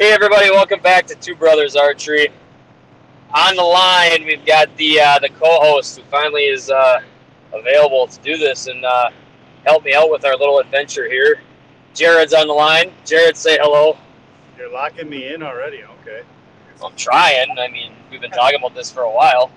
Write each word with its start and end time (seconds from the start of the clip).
Hey 0.00 0.12
everybody, 0.12 0.50
welcome 0.50 0.80
back 0.80 1.06
to 1.08 1.14
Two 1.14 1.34
Brothers 1.34 1.76
Archery. 1.76 2.28
On 3.34 3.54
the 3.54 3.62
line, 3.62 4.24
we've 4.24 4.46
got 4.46 4.74
the 4.78 4.98
uh, 4.98 5.18
the 5.18 5.28
co-host 5.28 5.98
who 5.98 6.04
finally 6.04 6.44
is 6.44 6.70
uh, 6.70 7.02
available 7.52 8.06
to 8.06 8.18
do 8.22 8.38
this 8.38 8.66
and 8.66 8.82
uh, 8.82 9.10
help 9.66 9.84
me 9.84 9.92
out 9.92 10.10
with 10.10 10.24
our 10.24 10.38
little 10.38 10.58
adventure 10.58 11.06
here. 11.06 11.42
Jared's 11.92 12.32
on 12.32 12.46
the 12.46 12.54
line. 12.54 12.94
Jared, 13.04 13.36
say 13.36 13.58
hello. 13.60 13.98
You're 14.56 14.72
locking 14.72 15.10
me 15.10 15.34
in 15.34 15.42
already. 15.42 15.84
Okay. 16.00 16.22
I'm 16.82 16.96
trying. 16.96 17.58
I 17.58 17.68
mean, 17.68 17.92
we've 18.10 18.22
been 18.22 18.30
talking 18.30 18.58
about 18.58 18.74
this 18.74 18.90
for 18.90 19.02
a 19.02 19.10
while. 19.10 19.50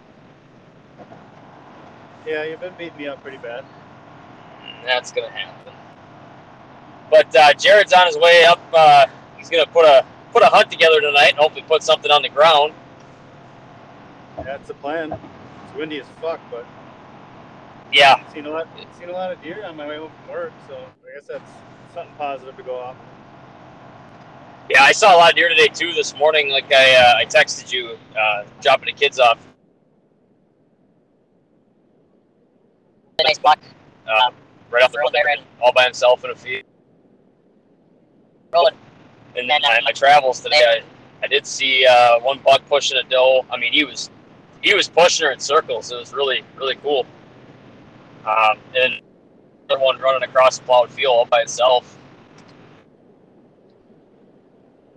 Yeah, 2.28 2.44
you've 2.44 2.60
been 2.60 2.74
beating 2.78 2.98
me 2.98 3.08
up 3.08 3.24
pretty 3.24 3.38
bad. 3.38 3.64
That's 4.86 5.10
gonna 5.10 5.32
happen. 5.32 5.72
But 7.10 7.34
uh, 7.34 7.54
Jared's 7.54 7.94
on 7.94 8.08
his 8.08 8.18
way 8.18 8.44
up. 8.44 8.60
Uh, 8.74 9.06
he's 9.38 9.50
gonna 9.50 9.68
put 9.68 9.86
a 9.86 10.06
put 10.34 10.44
a 10.44 10.48
hunt 10.48 10.72
together 10.72 11.00
tonight 11.00 11.30
and 11.30 11.38
hopefully 11.38 11.64
put 11.68 11.84
something 11.84 12.12
on 12.12 12.22
the 12.24 12.30
ground. 12.30 12.74
That's 14.44 14.68
the 14.68 14.74
plan. 14.76 15.14
It's 15.14 15.78
windy 15.78 16.00
as 16.00 16.08
fuck, 16.22 16.40
but 16.52 16.66
Yeah, 17.94 18.16
I've 18.26 18.34
seen 18.34 18.46
a 18.48 18.50
lot. 18.50 18.68
Seen 19.00 19.10
a 19.10 19.14
lot 19.14 19.32
of 19.32 19.42
deer 19.42 19.64
on 19.66 19.78
my 19.78 19.88
way 19.88 19.98
home 19.98 20.12
from 20.26 20.34
work, 20.34 20.52
so 20.68 20.76
I 20.76 21.16
guess 21.20 21.28
that's 21.28 21.52
something 21.94 22.16
positive 22.18 22.58
to 22.58 22.64
go 22.64 22.76
off. 22.80 22.98
yeah. 24.70 24.84
I 24.84 24.92
saw 24.92 25.16
a 25.16 25.18
lot 25.18 25.30
of 25.32 25.36
deer 25.36 25.50
today 25.50 25.68
too. 25.68 25.94
This 25.94 26.16
morning, 26.18 26.50
like 26.50 26.72
I 26.74 26.96
uh, 26.96 27.16
I 27.20 27.26
texted 27.26 27.72
you, 27.72 27.98
uh, 28.20 28.44
dropping 28.62 28.88
the 28.88 28.94
kids 28.94 29.20
off. 29.20 29.38
nice 33.24 33.40
buck 33.40 33.60
Uh, 34.08 34.32
right 34.70 34.84
off 34.84 34.92
the 34.92 35.00
road 35.00 35.14
there, 35.14 35.24
all 35.62 35.72
by 35.72 35.84
himself 35.86 36.26
in 36.26 36.32
a 36.32 36.36
field. 36.36 36.64
rolling. 38.52 38.76
And 39.36 39.50
then 39.50 39.60
my, 39.64 39.80
my 39.84 39.92
travels 39.92 40.40
today, 40.42 40.64
I, 40.68 40.82
I 41.24 41.28
did 41.28 41.46
see 41.46 41.86
uh, 41.86 42.20
one 42.20 42.40
buck 42.40 42.66
pushing 42.68 42.98
a 42.98 43.04
doe. 43.10 43.46
I 43.50 43.58
mean, 43.58 43.74
he 43.74 43.84
was 43.84 44.10
he 44.62 44.74
was 44.74 44.88
pushing 44.88 45.26
her 45.26 45.32
in 45.32 45.40
circles. 45.40 45.92
It 45.92 45.96
was 45.96 46.14
really 46.14 46.44
really 46.58 46.76
cool. 46.76 47.06
Um, 48.26 48.58
and 48.76 49.02
another 49.66 49.84
one 49.84 50.00
running 50.00 50.24
across 50.24 50.60
the 50.60 50.66
plowed 50.66 50.92
field 50.92 51.14
all 51.14 51.26
by 51.26 51.42
itself. 51.42 51.98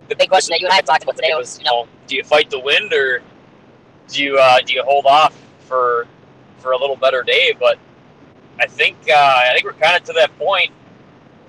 The 0.07 0.15
big 0.15 0.29
question 0.29 0.53
that 0.53 0.61
you 0.61 0.67
and 0.67 0.73
I 0.73 0.81
talked 0.81 1.03
about 1.03 1.17
today 1.17 1.33
was, 1.35 1.59
you 1.59 1.65
know, 1.65 1.87
do 2.07 2.15
you 2.15 2.23
fight 2.23 2.49
the 2.49 2.59
wind 2.59 2.93
or 2.93 3.21
do 4.07 4.23
you 4.23 4.37
uh, 4.37 4.59
do 4.65 4.73
you 4.73 4.83
hold 4.83 5.05
off 5.05 5.35
for 5.61 6.07
for 6.59 6.71
a 6.71 6.77
little 6.77 6.95
better 6.95 7.23
day? 7.23 7.55
But 7.59 7.77
I 8.59 8.67
think 8.67 8.97
uh, 9.09 9.13
I 9.13 9.51
think 9.53 9.65
we're 9.65 9.73
kind 9.73 9.97
of 9.97 10.03
to 10.05 10.13
that 10.13 10.37
point. 10.37 10.71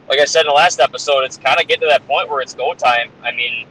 Like 0.09 0.21
I 0.21 0.25
said 0.25 0.43
in 0.43 0.47
the 0.49 0.53
last 0.55 0.81
episode, 0.81 1.25
it's 1.25 1.37
kind 1.37 1.61
of 1.61 1.69
getting 1.69 1.83
to 1.83 1.87
that 1.89 2.07
point 2.07 2.29
where 2.31 2.41
it's 2.41 2.55
go 2.55 2.75
time. 2.75 3.11
I 3.23 3.33
mean, 3.33 3.67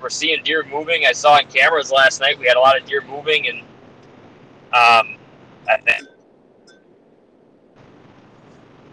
we're 0.00 0.08
seeing 0.10 0.42
deer 0.42 0.64
moving. 0.70 1.06
I 1.06 1.12
saw 1.12 1.34
on 1.34 1.46
cameras 1.46 1.92
last 1.92 2.20
night 2.20 2.38
we 2.38 2.46
had 2.46 2.56
a 2.56 2.60
lot 2.60 2.80
of 2.80 2.86
deer 2.86 3.02
moving, 3.02 3.48
and 3.48 3.58
um, 4.72 5.16
I 5.68 5.76
think 5.84 6.08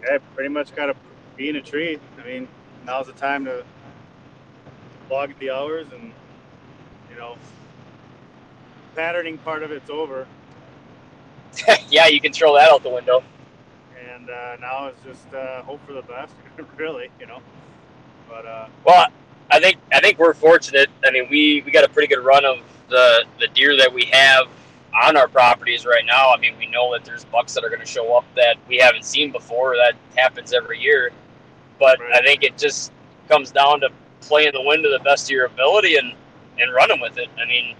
Yeah, 0.02 0.18
pretty 0.34 0.48
much 0.48 0.74
got 0.74 0.86
to 0.86 0.96
be 1.36 1.48
in 1.48 1.56
a 1.56 1.62
tree. 1.62 1.98
I 2.22 2.26
mean, 2.26 2.48
now's 2.84 3.06
the 3.06 3.12
time 3.12 3.44
to 3.44 3.64
log 5.10 5.38
the 5.38 5.50
hours, 5.50 5.86
and 5.92 6.12
you 7.10 7.16
know, 7.16 7.36
patterning 8.94 9.38
part 9.38 9.62
of 9.62 9.70
it's 9.70 9.90
over, 9.90 10.26
yeah, 11.88 12.06
you 12.08 12.20
can 12.20 12.32
throw 12.32 12.54
that 12.54 12.70
out 12.70 12.82
the 12.82 12.90
window. 12.90 13.22
And 14.14 14.30
uh, 14.30 14.56
now 14.60 14.86
it's 14.86 15.02
just 15.04 15.32
uh, 15.34 15.62
hope 15.62 15.84
for 15.86 15.92
the 15.92 16.02
best, 16.02 16.34
really. 16.76 17.08
You 17.20 17.26
know, 17.26 17.40
but 18.28 18.46
uh, 18.46 18.68
Well, 18.84 19.06
I 19.50 19.60
think 19.60 19.78
I 19.92 20.00
think 20.00 20.18
we're 20.18 20.34
fortunate. 20.34 20.88
I 21.04 21.10
mean, 21.10 21.28
we 21.30 21.62
we 21.64 21.72
got 21.72 21.84
a 21.84 21.88
pretty 21.88 22.12
good 22.14 22.24
run 22.24 22.44
of 22.44 22.58
the 22.88 23.24
the 23.40 23.48
deer 23.48 23.76
that 23.76 23.92
we 23.92 24.04
have 24.12 24.48
on 25.04 25.16
our 25.16 25.28
properties 25.28 25.86
right 25.86 26.04
now. 26.04 26.32
I 26.32 26.38
mean, 26.38 26.56
we 26.58 26.66
know 26.66 26.92
that 26.92 27.04
there's 27.04 27.24
bucks 27.26 27.54
that 27.54 27.64
are 27.64 27.68
going 27.68 27.80
to 27.80 27.86
show 27.86 28.14
up 28.14 28.24
that 28.36 28.56
we 28.68 28.76
haven't 28.76 29.04
seen 29.04 29.32
before. 29.32 29.74
That 29.76 29.94
happens 30.16 30.52
every 30.52 30.78
year. 30.78 31.10
But 31.78 31.98
Right. 32.00 32.14
I 32.14 32.20
think 32.20 32.44
it 32.44 32.58
just 32.58 32.92
comes 33.28 33.50
down 33.50 33.80
to 33.80 33.88
playing 34.20 34.52
the 34.52 34.62
wind 34.62 34.84
to 34.84 34.90
the 34.90 35.02
best 35.02 35.26
of 35.26 35.30
your 35.30 35.46
ability 35.46 35.96
and 35.96 36.14
and 36.58 36.72
running 36.72 37.00
with 37.00 37.18
it. 37.18 37.28
I 37.38 37.46
mean. 37.46 37.76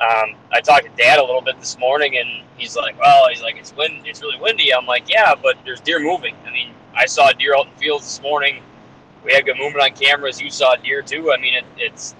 Um, 0.00 0.34
I 0.52 0.60
talked 0.60 0.84
to 0.84 0.90
Dad 0.96 1.18
a 1.18 1.24
little 1.24 1.42
bit 1.42 1.58
this 1.60 1.78
morning, 1.78 2.16
and 2.16 2.42
he's 2.56 2.76
like, 2.76 2.98
"Well, 2.98 3.28
he's 3.28 3.42
like, 3.42 3.56
it's 3.56 3.74
wind, 3.76 4.06
it's 4.06 4.22
really 4.22 4.40
windy." 4.40 4.72
I'm 4.72 4.86
like, 4.86 5.04
"Yeah, 5.08 5.34
but 5.34 5.58
there's 5.64 5.80
deer 5.80 6.00
moving. 6.00 6.34
I 6.46 6.50
mean, 6.50 6.70
I 6.94 7.06
saw 7.06 7.28
a 7.28 7.34
deer 7.34 7.54
out 7.56 7.66
in 7.66 7.72
fields 7.74 8.04
this 8.04 8.22
morning 8.22 8.62
we 9.24 9.32
had 9.32 9.44
good 9.44 9.58
movement 9.58 9.82
on 9.84 9.92
cameras. 9.92 10.40
You 10.40 10.50
saw 10.50 10.76
deer 10.76 11.02
too. 11.02 11.32
I 11.32 11.40
mean, 11.40 11.54
it, 11.54 11.64
it's. 11.76 12.14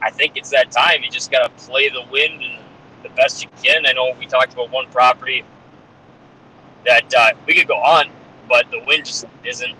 I 0.00 0.10
think 0.10 0.36
it's 0.36 0.50
that 0.50 0.70
time. 0.70 1.02
You 1.02 1.10
just 1.10 1.30
got 1.30 1.42
to 1.42 1.64
play 1.64 1.88
the 1.88 2.04
wind 2.10 2.40
and 2.42 2.58
the 3.02 3.08
best 3.10 3.42
you 3.42 3.48
can. 3.62 3.84
I 3.84 3.92
know 3.92 4.14
we 4.18 4.26
talked 4.26 4.52
about 4.52 4.70
one 4.70 4.86
property 4.90 5.44
that 6.86 7.12
uh, 7.14 7.30
we 7.46 7.54
could 7.54 7.66
go 7.66 7.76
on, 7.76 8.08
but 8.48 8.70
the 8.70 8.80
wind 8.86 9.04
just 9.04 9.24
isn't 9.44 9.74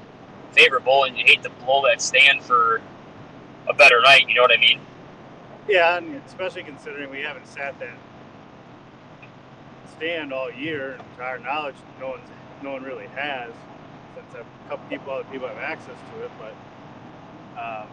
favorable, 0.52 1.04
and 1.04 1.16
you 1.16 1.24
hate 1.24 1.42
to 1.44 1.50
blow 1.64 1.84
that 1.86 2.02
stand 2.02 2.42
for 2.42 2.80
a 3.68 3.74
better 3.74 4.00
night. 4.00 4.28
You 4.28 4.34
know 4.34 4.42
what 4.42 4.52
I 4.52 4.60
mean? 4.60 4.80
Yeah, 5.68 5.98
and 5.98 6.22
especially 6.26 6.64
considering 6.64 7.10
we 7.10 7.20
haven't 7.20 7.46
sat 7.48 7.78
that 7.80 7.94
stand 9.96 10.32
all 10.32 10.52
year, 10.52 10.92
and 10.94 11.02
to 11.18 11.22
our 11.24 11.38
knowledge, 11.38 11.76
no 12.00 12.10
one's 12.10 12.28
no 12.62 12.72
one 12.72 12.82
really 12.84 13.06
has, 13.08 13.52
since 14.14 14.34
a 14.34 14.70
couple 14.70 14.88
people, 14.88 15.12
other 15.12 15.24
people 15.32 15.48
have 15.48 15.58
access 15.58 15.96
to 16.14 16.24
it. 16.24 16.30
But 16.38 16.54
um, 17.60 17.88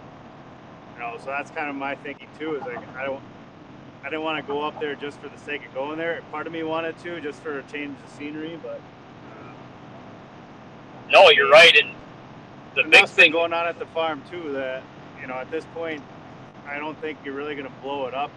you 0.93 0.99
know, 0.99 1.17
so 1.19 1.27
that's 1.27 1.51
kind 1.51 1.69
of 1.69 1.75
my 1.75 1.95
thinking 1.95 2.29
too. 2.39 2.55
Is 2.55 2.63
like 2.63 2.87
I 2.95 3.05
don't, 3.05 3.23
I 4.03 4.09
didn't 4.09 4.23
want 4.23 4.45
to 4.45 4.47
go 4.47 4.63
up 4.63 4.79
there 4.79 4.95
just 4.95 5.19
for 5.21 5.29
the 5.29 5.37
sake 5.39 5.65
of 5.65 5.73
going 5.73 5.97
there. 5.97 6.21
Part 6.31 6.47
of 6.47 6.53
me 6.53 6.63
wanted 6.63 6.97
to, 6.99 7.21
just 7.21 7.41
for 7.41 7.59
a 7.59 7.63
change 7.63 7.97
of 8.03 8.09
scenery, 8.11 8.59
but. 8.61 8.81
Uh, 9.31 9.53
No, 11.09 11.29
you're 11.31 11.49
right. 11.49 11.75
And 11.75 11.95
the 12.75 12.83
There's 12.83 12.91
big 12.91 13.07
thing, 13.09 13.31
going 13.31 13.53
on 13.53 13.67
at 13.67 13.79
the 13.79 13.85
farm 13.87 14.23
too 14.29 14.53
that 14.53 14.83
you 15.21 15.27
know 15.27 15.35
at 15.35 15.51
this 15.51 15.65
point 15.73 16.03
I 16.67 16.79
don't 16.79 16.99
think 16.99 17.19
you're 17.23 17.35
really 17.35 17.55
going 17.55 17.67
to 17.67 17.77
blow 17.81 18.07
it 18.07 18.13
up. 18.13 18.31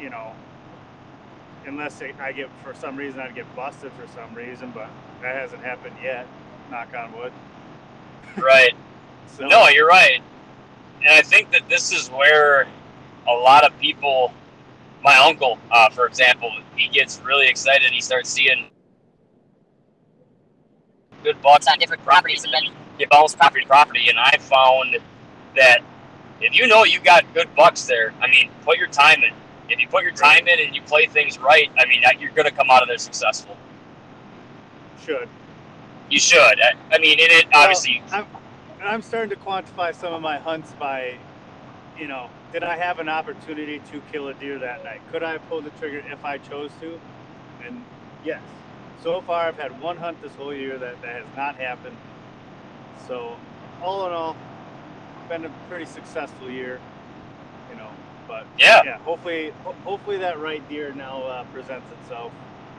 You 0.00 0.10
know, 0.10 0.34
unless 1.66 2.02
I 2.02 2.12
I 2.20 2.32
get 2.32 2.48
for 2.62 2.74
some 2.74 2.96
reason 2.96 3.20
I'd 3.20 3.34
get 3.34 3.54
busted 3.56 3.92
for 3.92 4.06
some 4.14 4.34
reason, 4.34 4.70
but 4.74 4.88
that 5.22 5.34
hasn't 5.36 5.62
happened 5.62 5.96
yet. 6.02 6.26
Knock 6.70 6.94
on 6.94 7.16
wood. 7.16 7.32
right? 8.36 8.72
So, 9.28 9.46
No, 9.48 9.68
you're 9.68 9.88
right. 9.88 10.22
And 11.00 11.10
I 11.10 11.20
think 11.20 11.50
that 11.50 11.68
this 11.68 11.92
is 11.92 12.08
where 12.08 12.66
a 13.28 13.32
lot 13.32 13.64
of 13.64 13.76
people, 13.78 14.32
my 15.02 15.16
uncle, 15.16 15.58
uh, 15.70 15.90
for 15.90 16.06
example, 16.06 16.50
he 16.76 16.88
gets 16.88 17.20
really 17.24 17.48
excited. 17.48 17.90
He 17.92 18.00
starts 18.00 18.30
seeing 18.30 18.70
good 21.22 21.42
bucks 21.42 21.66
on 21.66 21.78
different 21.78 22.04
properties, 22.04 22.44
and 22.44 22.52
then 22.52 22.72
he 22.98 23.04
bounce 23.06 23.34
property 23.34 23.62
to 23.62 23.68
property. 23.68 24.08
And 24.08 24.18
I 24.18 24.38
found 24.38 24.96
that 25.56 25.80
if 26.40 26.56
you 26.58 26.66
know 26.66 26.84
you 26.84 27.00
got 27.00 27.24
good 27.34 27.54
bucks 27.54 27.84
there, 27.86 28.12
I 28.20 28.28
mean, 28.28 28.50
put 28.64 28.78
your 28.78 28.88
time 28.88 29.22
in. 29.22 29.32
If 29.68 29.80
you 29.80 29.88
put 29.88 30.02
your 30.04 30.12
time 30.12 30.46
in 30.46 30.60
and 30.60 30.74
you 30.74 30.82
play 30.82 31.06
things 31.06 31.38
right, 31.38 31.70
I 31.78 31.86
mean, 31.86 32.02
you're 32.20 32.30
going 32.30 32.44
to 32.48 32.54
come 32.54 32.70
out 32.70 32.82
of 32.82 32.88
there 32.88 32.98
successful. 32.98 33.56
should. 35.04 35.28
You 36.10 36.20
should. 36.20 36.60
I, 36.60 36.72
I 36.92 36.98
mean, 36.98 37.18
in 37.18 37.30
it, 37.30 37.46
obviously, 37.52 38.02
Well, 38.12 38.26
I'm, 38.80 38.86
I'm 38.86 39.02
starting 39.02 39.30
to 39.30 39.36
quantify 39.36 39.94
some 39.94 40.12
of 40.12 40.22
my 40.22 40.38
hunts 40.38 40.72
by, 40.78 41.18
you 41.98 42.06
know, 42.06 42.30
did 42.52 42.62
I 42.62 42.76
have 42.76 43.00
an 43.00 43.08
opportunity 43.08 43.80
to 43.90 44.00
kill 44.12 44.28
a 44.28 44.34
deer 44.34 44.58
that 44.60 44.84
night? 44.84 45.00
Could 45.10 45.22
I 45.22 45.32
have 45.32 45.48
pulled 45.48 45.64
the 45.64 45.70
trigger 45.70 46.02
if 46.10 46.24
I 46.24 46.38
chose 46.38 46.70
to? 46.80 46.98
And 47.66 47.84
yes. 48.24 48.42
So 49.02 49.20
far, 49.22 49.48
I've 49.48 49.58
had 49.58 49.80
one 49.80 49.96
hunt 49.96 50.22
this 50.22 50.34
whole 50.34 50.54
year 50.54 50.78
that, 50.78 51.02
that 51.02 51.16
has 51.16 51.36
not 51.36 51.56
happened. 51.56 51.96
So, 53.08 53.36
all 53.82 54.06
in 54.06 54.12
all, 54.12 54.36
been 55.28 55.44
a 55.44 55.50
pretty 55.68 55.86
successful 55.86 56.50
year, 56.50 56.80
you 57.70 57.76
know. 57.76 57.90
But 58.28 58.46
yeah. 58.58 58.82
yeah, 58.84 58.98
hopefully, 58.98 59.52
ho- 59.64 59.74
hopefully 59.84 60.18
that 60.18 60.40
right 60.40 60.66
deer 60.68 60.92
now 60.92 61.22
uh, 61.22 61.44
presents 61.52 61.86
itself 62.00 62.32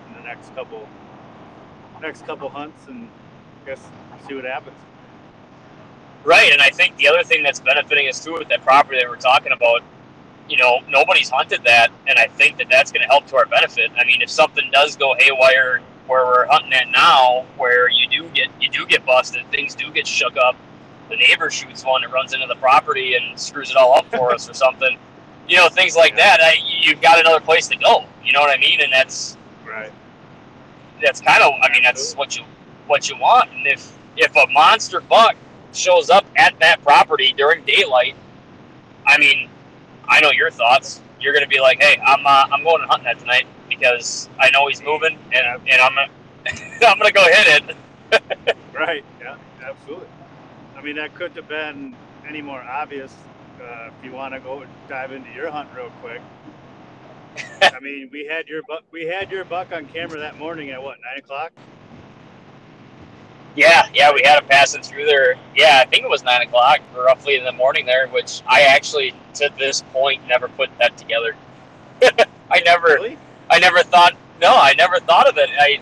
in 0.07 0.13
the 0.15 0.21
next 0.21 0.53
couple, 0.55 0.87
next 2.01 2.25
couple 2.25 2.49
hunts, 2.49 2.87
and 2.87 3.09
I 3.63 3.69
guess 3.69 3.81
see 4.27 4.35
what 4.35 4.45
happens. 4.45 4.77
Right, 6.23 6.51
and 6.51 6.61
I 6.61 6.69
think 6.69 6.97
the 6.97 7.07
other 7.07 7.23
thing 7.23 7.43
that's 7.43 7.61
benefiting 7.61 8.09
us 8.09 8.23
too 8.23 8.33
with 8.33 8.49
that 8.49 8.61
property 8.61 8.99
that 8.99 9.07
we're 9.07 9.15
talking 9.15 9.53
about, 9.53 9.81
you 10.49 10.57
know, 10.57 10.79
nobody's 10.89 11.29
hunted 11.29 11.63
that, 11.63 11.89
and 12.07 12.19
I 12.19 12.27
think 12.27 12.57
that 12.57 12.67
that's 12.69 12.91
going 12.91 13.01
to 13.01 13.07
help 13.07 13.27
to 13.27 13.37
our 13.37 13.45
benefit. 13.45 13.91
I 13.97 14.03
mean, 14.03 14.21
if 14.21 14.29
something 14.29 14.69
does 14.73 14.97
go 14.97 15.15
haywire 15.17 15.81
where 16.07 16.25
we're 16.25 16.47
hunting 16.47 16.73
at 16.73 16.89
now, 16.89 17.45
where 17.57 17.89
you 17.89 18.07
do 18.09 18.27
get 18.29 18.49
you 18.59 18.69
do 18.69 18.85
get 18.85 19.05
busted, 19.05 19.49
things 19.51 19.75
do 19.75 19.91
get 19.91 20.05
shook 20.05 20.35
up, 20.35 20.55
the 21.09 21.15
neighbor 21.17 21.49
shoots 21.49 21.83
one 21.85 22.03
and 22.03 22.11
runs 22.13 22.33
into 22.33 22.47
the 22.47 22.55
property 22.55 23.15
and 23.15 23.39
screws 23.39 23.71
it 23.71 23.77
all 23.77 23.93
up 23.93 24.05
for 24.11 24.31
us 24.33 24.49
or 24.49 24.53
something, 24.65 24.97
you 25.47 25.57
know, 25.57 25.69
things 25.69 25.95
like 25.95 26.11
Yeah. 26.11 26.37
that. 26.37 26.39
I, 26.41 26.55
you've 26.81 27.01
got 27.01 27.19
another 27.19 27.39
place 27.41 27.67
to 27.69 27.75
go. 27.77 28.05
You 28.23 28.33
know 28.33 28.41
what 28.41 28.55
I 28.55 28.59
mean? 28.59 28.81
And 28.81 28.91
that's 28.91 29.37
Right. 29.65 29.91
that's 31.01 31.21
kind 31.21 31.43
of 31.43 31.53
I 31.61 31.71
mean 31.71 31.83
that's 31.83 32.15
what 32.15 32.37
you 32.37 32.43
what 32.87 33.09
you 33.09 33.17
want. 33.17 33.51
And 33.51 33.67
if 33.67 33.97
if 34.17 34.35
a 34.35 34.47
monster 34.51 35.01
buck 35.01 35.35
shows 35.73 36.09
up 36.09 36.25
at 36.37 36.57
that 36.59 36.81
property 36.83 37.33
during 37.37 37.63
daylight, 37.65 38.15
I 39.05 39.17
mean, 39.19 39.49
I 40.07 40.21
know 40.21 40.31
your 40.31 40.49
thoughts. 40.51 41.01
You're 41.19 41.33
gonna 41.33 41.47
be 41.47 41.59
like, 41.59 41.81
hey, 41.81 41.99
I'm 42.05 42.25
uh, 42.25 42.47
I'm 42.51 42.63
going 42.63 42.81
and 42.81 42.89
hunting 42.89 43.05
that 43.05 43.19
tonight 43.19 43.45
because 43.69 44.29
I 44.39 44.49
know 44.51 44.67
he's 44.67 44.81
moving, 44.83 45.17
and 45.33 45.45
and 45.69 45.81
I'm 45.81 45.93
gonna 45.95 46.09
I'm 46.87 46.97
gonna 46.97 47.11
go 47.11 47.23
hit 47.23 47.63
it. 47.69 47.77
Right. 48.73 49.03
Yeah. 49.19 49.35
Absolutely. 49.63 50.07
I 50.77 50.81
mean, 50.81 50.95
that 50.97 51.15
couldn't 51.15 51.35
have 51.35 51.47
been 51.47 51.95
any 52.27 52.41
more 52.41 52.61
obvious. 52.61 53.13
Uh, 53.59 53.89
if 53.97 54.05
you 54.05 54.11
want 54.11 54.33
to 54.35 54.39
go 54.39 54.63
dive 54.87 55.11
into 55.11 55.31
your 55.31 55.49
hunt 55.49 55.67
real 55.75 55.91
quick. 56.01 56.21
I 57.61 57.79
mean, 57.79 58.09
we 58.13 58.25
had 58.25 58.47
your 58.47 58.61
buck. 58.67 58.83
We 58.91 59.05
had 59.05 59.31
your 59.31 59.43
buck 59.43 59.73
on 59.73 59.87
camera 59.87 60.19
that 60.19 60.37
morning 60.37 60.69
at 60.69 60.81
what 60.81 60.97
nine 61.03 61.17
o'clock. 61.17 61.51
Yeah, 63.55 63.87
yeah, 63.91 64.13
we 64.13 64.21
had 64.23 64.43
him 64.43 64.47
passing 64.47 64.83
through 64.83 65.05
there. 65.05 65.35
Yeah, 65.55 65.81
I 65.83 65.89
think 65.89 66.03
it 66.03 66.09
was 66.09 66.23
nine 66.23 66.43
o'clock, 66.43 66.79
roughly 66.95 67.35
in 67.35 67.43
the 67.43 67.51
morning 67.51 67.87
there. 67.87 68.07
Which 68.09 68.43
I 68.47 68.61
actually, 68.61 69.15
to 69.35 69.49
this 69.57 69.81
point, 69.91 70.27
never 70.27 70.47
put 70.47 70.69
that 70.77 70.95
together. 70.95 71.35
I 72.51 72.59
never, 72.59 72.87
Really? 72.89 73.17
I 73.49 73.57
never 73.57 73.81
thought. 73.81 74.15
No, 74.39 74.55
I 74.55 74.73
never 74.77 74.99
thought 74.99 75.27
of 75.27 75.39
it. 75.39 75.49
I, 75.59 75.79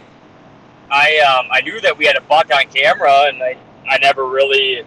I, 0.89 1.17
um, 1.19 1.47
I 1.51 1.59
knew 1.59 1.81
that 1.81 1.97
we 1.97 2.05
had 2.05 2.15
a 2.15 2.21
buck 2.21 2.49
on 2.55 2.67
camera, 2.67 3.25
and 3.27 3.43
I, 3.43 3.57
I 3.87 3.97
never 3.99 4.25
really, 4.27 4.83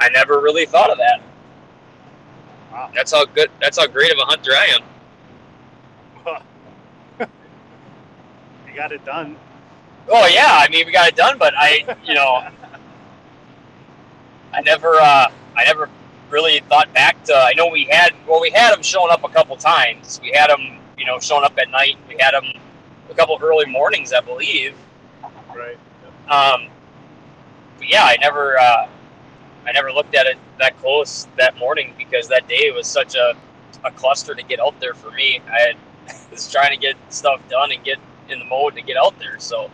I 0.00 0.08
never 0.10 0.40
really 0.40 0.66
thought 0.66 0.90
of 0.90 0.98
that. 0.98 1.22
Wow. 2.72 2.90
That's 2.94 3.12
how 3.12 3.24
good. 3.24 3.50
That's 3.60 3.78
how 3.78 3.86
great 3.86 4.12
of 4.12 4.18
a 4.18 4.26
hunter 4.26 4.52
I 4.52 4.78
am. 6.26 6.38
you 8.68 8.74
got 8.74 8.92
it 8.92 9.04
done. 9.04 9.36
Oh 10.08 10.26
yeah, 10.26 10.60
I 10.60 10.68
mean 10.70 10.86
we 10.86 10.92
got 10.92 11.08
it 11.08 11.16
done, 11.16 11.38
but 11.38 11.54
I, 11.56 11.96
you 12.04 12.14
know, 12.14 12.46
I 14.52 14.60
never, 14.62 14.94
uh, 14.96 15.30
I 15.56 15.64
never 15.64 15.88
really 16.30 16.60
thought 16.68 16.92
back 16.92 17.22
to. 17.24 17.34
I 17.34 17.52
know 17.54 17.66
we 17.68 17.84
had, 17.84 18.14
well, 18.26 18.40
we 18.40 18.50
had 18.50 18.74
him 18.74 18.82
showing 18.82 19.10
up 19.10 19.24
a 19.24 19.28
couple 19.28 19.56
times. 19.56 20.20
We 20.22 20.32
had 20.32 20.50
him, 20.50 20.78
you 20.98 21.06
know, 21.06 21.18
showing 21.18 21.44
up 21.44 21.56
at 21.58 21.70
night. 21.70 21.96
We 22.08 22.16
had 22.18 22.34
him 22.34 22.60
a 23.10 23.14
couple 23.14 23.34
of 23.34 23.42
early 23.42 23.66
mornings, 23.66 24.12
I 24.12 24.20
believe. 24.20 24.74
Right. 25.54 25.78
Um, 26.28 26.68
yeah, 27.88 28.04
I 28.04 28.16
never, 28.20 28.58
uh, 28.58 28.88
I 29.66 29.72
never 29.72 29.92
looked 29.92 30.14
at 30.14 30.26
it 30.26 30.38
that 30.58 30.78
close 30.78 31.28
that 31.38 31.56
morning 31.58 31.94
because 31.98 32.28
that 32.28 32.48
day 32.48 32.70
was 32.72 32.86
such 32.86 33.14
a, 33.16 33.34
a 33.84 33.92
cluster 33.92 34.34
to 34.34 34.42
get 34.44 34.60
out 34.60 34.78
there 34.80 34.94
for 34.94 35.10
me. 35.12 35.40
I 35.52 35.60
had, 35.60 35.76
was 36.30 36.50
trying 36.50 36.72
to 36.72 36.78
get 36.78 36.96
stuff 37.10 37.40
done 37.48 37.72
and 37.72 37.84
get 37.84 37.98
in 38.28 38.38
the 38.38 38.44
mode 38.46 38.76
to 38.76 38.82
get 38.82 38.96
out 38.96 39.18
there. 39.18 39.38
So, 39.38 39.66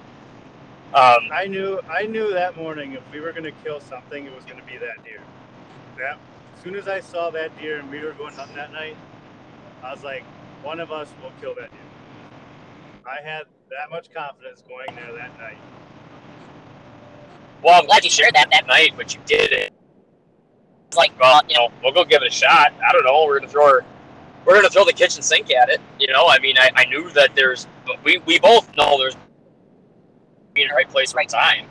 um, 0.95 1.21
I 1.33 1.47
knew. 1.47 1.81
I 1.89 2.07
knew 2.07 2.33
that 2.35 2.57
morning 2.57 2.93
if 2.95 3.05
we 3.13 3.21
were 3.21 3.33
going 3.33 3.45
to 3.45 3.53
kill 3.53 3.81
something, 3.81 4.27
it 4.27 4.35
was 4.35 4.45
going 4.45 4.59
to 4.59 4.65
be 4.65 4.79
that 4.79 5.05
deer. 5.05 5.27
That. 5.99 6.21
As 6.55 6.63
soon 6.63 6.77
as 6.77 6.89
I 6.89 7.01
saw 7.01 7.31
that 7.31 7.57
deer 7.57 7.81
and 7.81 7.91
we 7.91 8.01
were 8.05 8.15
going 8.15 8.35
hunting 8.35 8.57
that 8.57 8.73
night, 8.73 8.99
I 9.83 9.93
was 9.93 10.03
like, 10.05 10.27
one 10.63 10.81
of 10.81 10.91
us 10.93 11.15
will 11.21 11.33
kill 11.41 11.55
that 11.61 11.73
deer. 11.73 11.89
I 13.07 13.23
had 13.27 13.45
that 13.71 13.91
much 13.91 14.11
confidence 14.13 14.63
going 14.63 14.95
there 14.95 15.13
that 15.13 15.33
night. 15.39 15.63
Well, 17.63 17.81
I'm 17.81 17.87
Glad 17.87 18.05
you 18.05 18.11
shared 18.11 18.35
that. 18.35 18.49
That 18.51 18.67
night, 18.67 18.93
but 18.97 19.15
you 19.15 19.21
did 19.27 19.53
it. 19.53 19.73
was 20.89 20.97
like, 20.97 21.19
Well, 21.19 21.33
well, 21.35 21.43
you 21.49 21.57
know, 21.57 21.69
we'll 21.83 21.93
go 21.93 22.05
give 22.05 22.23
it 22.23 22.29
a 22.29 22.35
shot. 22.35 22.73
I 22.87 22.93
don't 22.93 23.05
know. 23.05 23.25
We're 23.27 23.39
gonna 23.39 23.51
throw 23.51 23.67
our, 23.67 23.85
we're 24.45 24.55
gonna 24.55 24.71
throw 24.71 24.85
the 24.85 24.93
kitchen 24.93 25.23
sink 25.23 25.51
at 25.51 25.69
it. 25.69 25.81
You 25.99 26.09
know, 26.09 26.27
I 26.29 26.39
mean, 26.39 26.57
I, 26.59 26.71
I 26.75 26.85
knew 26.87 27.11
that 27.11 27.35
there's, 27.35 27.67
but 27.87 28.03
we 28.05 28.19
we 28.27 28.39
both 28.39 28.75
know 28.77 28.99
there's 28.99 29.17
being 30.55 30.67
in 30.67 30.71
the 30.71 30.75
right 30.75 30.89
place, 30.89 31.15
right 31.15 31.29
time. 31.29 31.67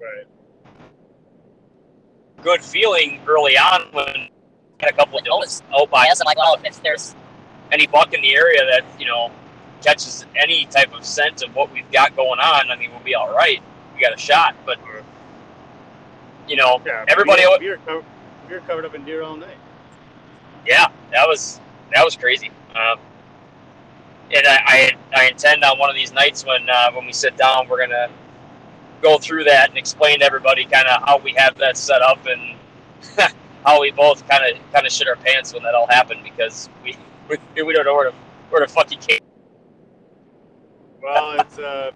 Right. 0.00 0.26
Good 2.42 2.62
feeling 2.62 3.20
early 3.26 3.56
on 3.58 3.88
when 3.92 4.14
we 4.14 4.30
had 4.80 4.92
a 4.92 4.96
couple 4.96 5.18
of 5.18 5.24
does 5.24 5.62
out 5.62 5.80
oh, 5.80 5.86
by 5.86 6.04
yes, 6.04 6.20
I'm 6.20 6.26
like, 6.26 6.38
well, 6.38 6.56
if 6.64 6.82
there's 6.82 7.14
any 7.72 7.86
buck 7.86 8.14
in 8.14 8.22
the 8.22 8.34
area 8.34 8.60
that 8.64 8.84
you 9.00 9.06
know 9.06 9.30
catches 9.82 10.24
any 10.36 10.66
type 10.66 10.94
of 10.94 11.04
scent 11.04 11.42
of 11.42 11.54
what 11.54 11.72
we've 11.72 11.90
got 11.92 12.16
going 12.16 12.40
on. 12.40 12.70
I 12.70 12.76
mean, 12.76 12.90
we'll 12.90 13.00
be 13.04 13.14
all 13.14 13.32
right. 13.32 13.62
We 13.96 14.02
got 14.02 14.14
a 14.14 14.18
shot, 14.18 14.54
but 14.66 14.78
you 16.46 16.56
know, 16.56 16.80
Yeah. 16.84 17.04
Everybody 17.08 17.42
We 17.42 17.48
were, 17.48 17.58
we 17.58 17.70
were, 17.70 17.76
co- 17.86 18.04
we 18.48 18.54
were 18.54 18.60
covered 18.60 18.84
up 18.84 18.94
in 18.94 19.04
deer 19.04 19.22
all 19.22 19.36
night. 19.36 19.56
yeah, 20.66 20.86
that 21.12 21.26
was 21.26 21.60
that 21.94 22.04
was 22.04 22.14
crazy. 22.16 22.50
Um, 22.74 22.98
and 24.34 24.46
I, 24.46 24.58
I 24.66 24.92
I 25.16 25.28
intend 25.28 25.64
on 25.64 25.78
one 25.78 25.88
of 25.90 25.96
these 25.96 26.12
nights 26.12 26.44
when 26.44 26.68
uh, 26.68 26.92
when 26.92 27.06
we 27.06 27.12
sit 27.12 27.36
down, 27.36 27.68
we're 27.68 27.80
gonna 27.80 28.08
go 29.02 29.18
through 29.18 29.44
that 29.44 29.70
and 29.70 29.78
explain 29.78 30.20
to 30.20 30.24
everybody 30.26 30.64
kind 30.64 30.86
of 30.88 31.02
how 31.06 31.18
we 31.18 31.32
have 31.36 31.56
that 31.56 31.76
set 31.76 32.02
up 32.02 32.18
and 32.26 32.56
how 33.64 33.80
we 33.80 33.90
both 33.92 34.26
kind 34.28 34.44
of 34.44 34.72
kind 34.72 34.86
of 34.86 34.92
shit 34.92 35.08
our 35.08 35.16
pants 35.16 35.52
when 35.54 35.62
that 35.62 35.74
all 35.74 35.86
happened 35.88 36.22
because 36.22 36.68
we 36.84 36.96
we, 37.28 37.38
we 37.62 37.72
don't 37.72 37.84
know 37.86 37.94
where 37.94 38.10
to 38.10 38.16
where 38.50 38.64
to 38.64 38.70
fucking 38.72 38.98
came. 39.00 39.20
Well, 41.02 41.40
it's 41.40 41.58
uh, 41.58 41.92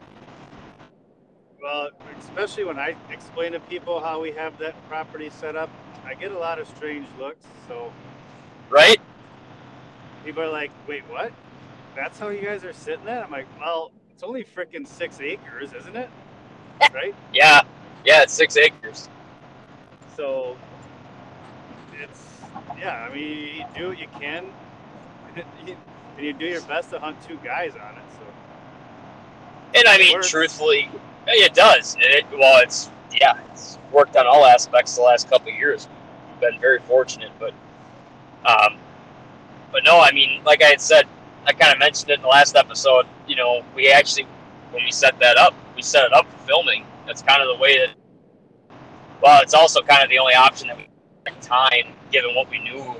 well, 1.62 1.90
especially 2.18 2.64
when 2.64 2.78
I 2.78 2.94
explain 3.10 3.52
to 3.52 3.60
people 3.60 4.00
how 4.00 4.20
we 4.20 4.32
have 4.32 4.58
that 4.58 4.74
property 4.88 5.30
set 5.30 5.56
up, 5.56 5.70
I 6.04 6.14
get 6.14 6.32
a 6.32 6.38
lot 6.38 6.58
of 6.58 6.68
strange 6.68 7.06
looks. 7.18 7.44
So 7.68 7.92
right. 8.68 9.00
people 10.24 10.42
are 10.42 10.50
like, 10.50 10.70
"Wait, 10.86 11.02
what? 11.08 11.32
That's 11.94 12.18
how 12.18 12.28
you 12.28 12.42
guys 12.42 12.64
are 12.64 12.72
sitting 12.72 13.04
there?" 13.04 13.22
I'm 13.22 13.30
like, 13.30 13.46
"Well, 13.58 13.92
it's 14.12 14.22
only 14.22 14.44
freaking 14.44 14.86
six 14.86 15.20
acres, 15.20 15.72
isn't 15.72 15.96
it? 15.96 16.10
right? 16.94 17.14
Yeah, 17.32 17.62
yeah, 18.04 18.22
it's 18.22 18.32
six 18.32 18.56
acres. 18.56 19.08
So 20.16 20.56
it's 22.00 22.26
yeah. 22.78 23.06
I 23.08 23.14
mean, 23.14 23.56
you 23.56 23.64
do 23.76 23.88
what 23.88 23.98
you 23.98 24.08
can, 24.18 24.46
and 25.36 25.76
you 26.18 26.32
do 26.32 26.46
your 26.46 26.62
best 26.62 26.90
to 26.90 26.98
hunt 26.98 27.16
two 27.26 27.38
guys 27.44 27.72
on 27.74 27.96
it. 27.96 28.02
So 28.18 28.24
And 29.74 29.88
I 29.88 29.98
mean, 29.98 30.20
truthfully, 30.22 30.90
it 31.26 31.54
does. 31.54 31.96
It, 31.98 32.24
well, 32.32 32.62
it's 32.62 32.90
yeah, 33.12 33.38
it's 33.50 33.78
worked 33.92 34.16
on 34.16 34.26
all 34.26 34.44
aspects 34.44 34.96
the 34.96 35.02
last 35.02 35.28
couple 35.28 35.50
years. 35.52 35.88
We've 36.30 36.40
been 36.40 36.60
very 36.60 36.80
fortunate, 36.80 37.30
but 37.38 37.52
um, 38.44 38.78
but 39.72 39.84
no, 39.84 40.00
I 40.00 40.12
mean, 40.12 40.42
like 40.44 40.62
I 40.62 40.68
had 40.68 40.80
said, 40.80 41.06
I 41.46 41.52
kind 41.52 41.72
of 41.72 41.78
mentioned 41.78 42.10
it 42.10 42.14
in 42.14 42.22
the 42.22 42.28
last 42.28 42.56
episode. 42.56 43.06
You 43.26 43.36
know, 43.36 43.64
we 43.74 43.90
actually 43.90 44.26
when 44.70 44.84
we 44.84 44.92
set 44.92 45.18
that 45.20 45.36
up, 45.36 45.54
we 45.76 45.82
set 45.82 46.04
it 46.04 46.12
up 46.12 46.30
for 46.30 46.38
filming. 46.46 46.84
That's 47.06 47.22
kind 47.22 47.42
of 47.42 47.48
the 47.48 47.62
way 47.62 47.78
that. 47.78 47.94
Well, 49.22 49.42
it's 49.42 49.54
also 49.54 49.82
kind 49.82 50.02
of 50.02 50.08
the 50.08 50.18
only 50.18 50.34
option 50.34 50.68
that 50.68 50.76
we 50.76 50.88
had 51.26 51.42
time, 51.42 51.94
given 52.10 52.34
what 52.34 52.48
we 52.50 52.58
knew. 52.58 52.96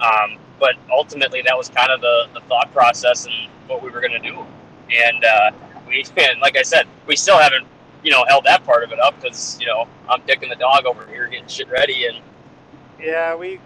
Um, 0.00 0.38
but 0.58 0.74
ultimately, 0.90 1.42
that 1.42 1.56
was 1.56 1.68
kind 1.70 1.90
of 1.90 2.00
the, 2.00 2.26
the 2.34 2.40
thought 2.42 2.70
process 2.72 3.26
and 3.26 3.50
what 3.66 3.82
we 3.82 3.90
were 3.90 4.00
going 4.00 4.12
to 4.12 4.18
do. 4.18 4.44
And 4.90 5.24
uh, 5.24 5.50
we, 5.90 6.04
and 6.16 6.40
like 6.40 6.56
I 6.56 6.62
said, 6.62 6.86
we 7.06 7.16
still 7.16 7.36
haven't, 7.38 7.66
you 8.02 8.10
know, 8.10 8.24
held 8.28 8.44
that 8.46 8.64
part 8.64 8.82
of 8.84 8.92
it 8.92 8.98
up 9.00 9.14
because 9.20 9.58
you 9.60 9.66
know 9.66 9.86
I'm 10.08 10.22
dicking 10.22 10.48
the 10.48 10.56
dog 10.56 10.86
over 10.86 11.06
here 11.06 11.26
getting 11.28 11.46
shit 11.48 11.68
ready, 11.68 12.06
and 12.06 12.18
yeah, 12.98 13.34
we 13.34 13.60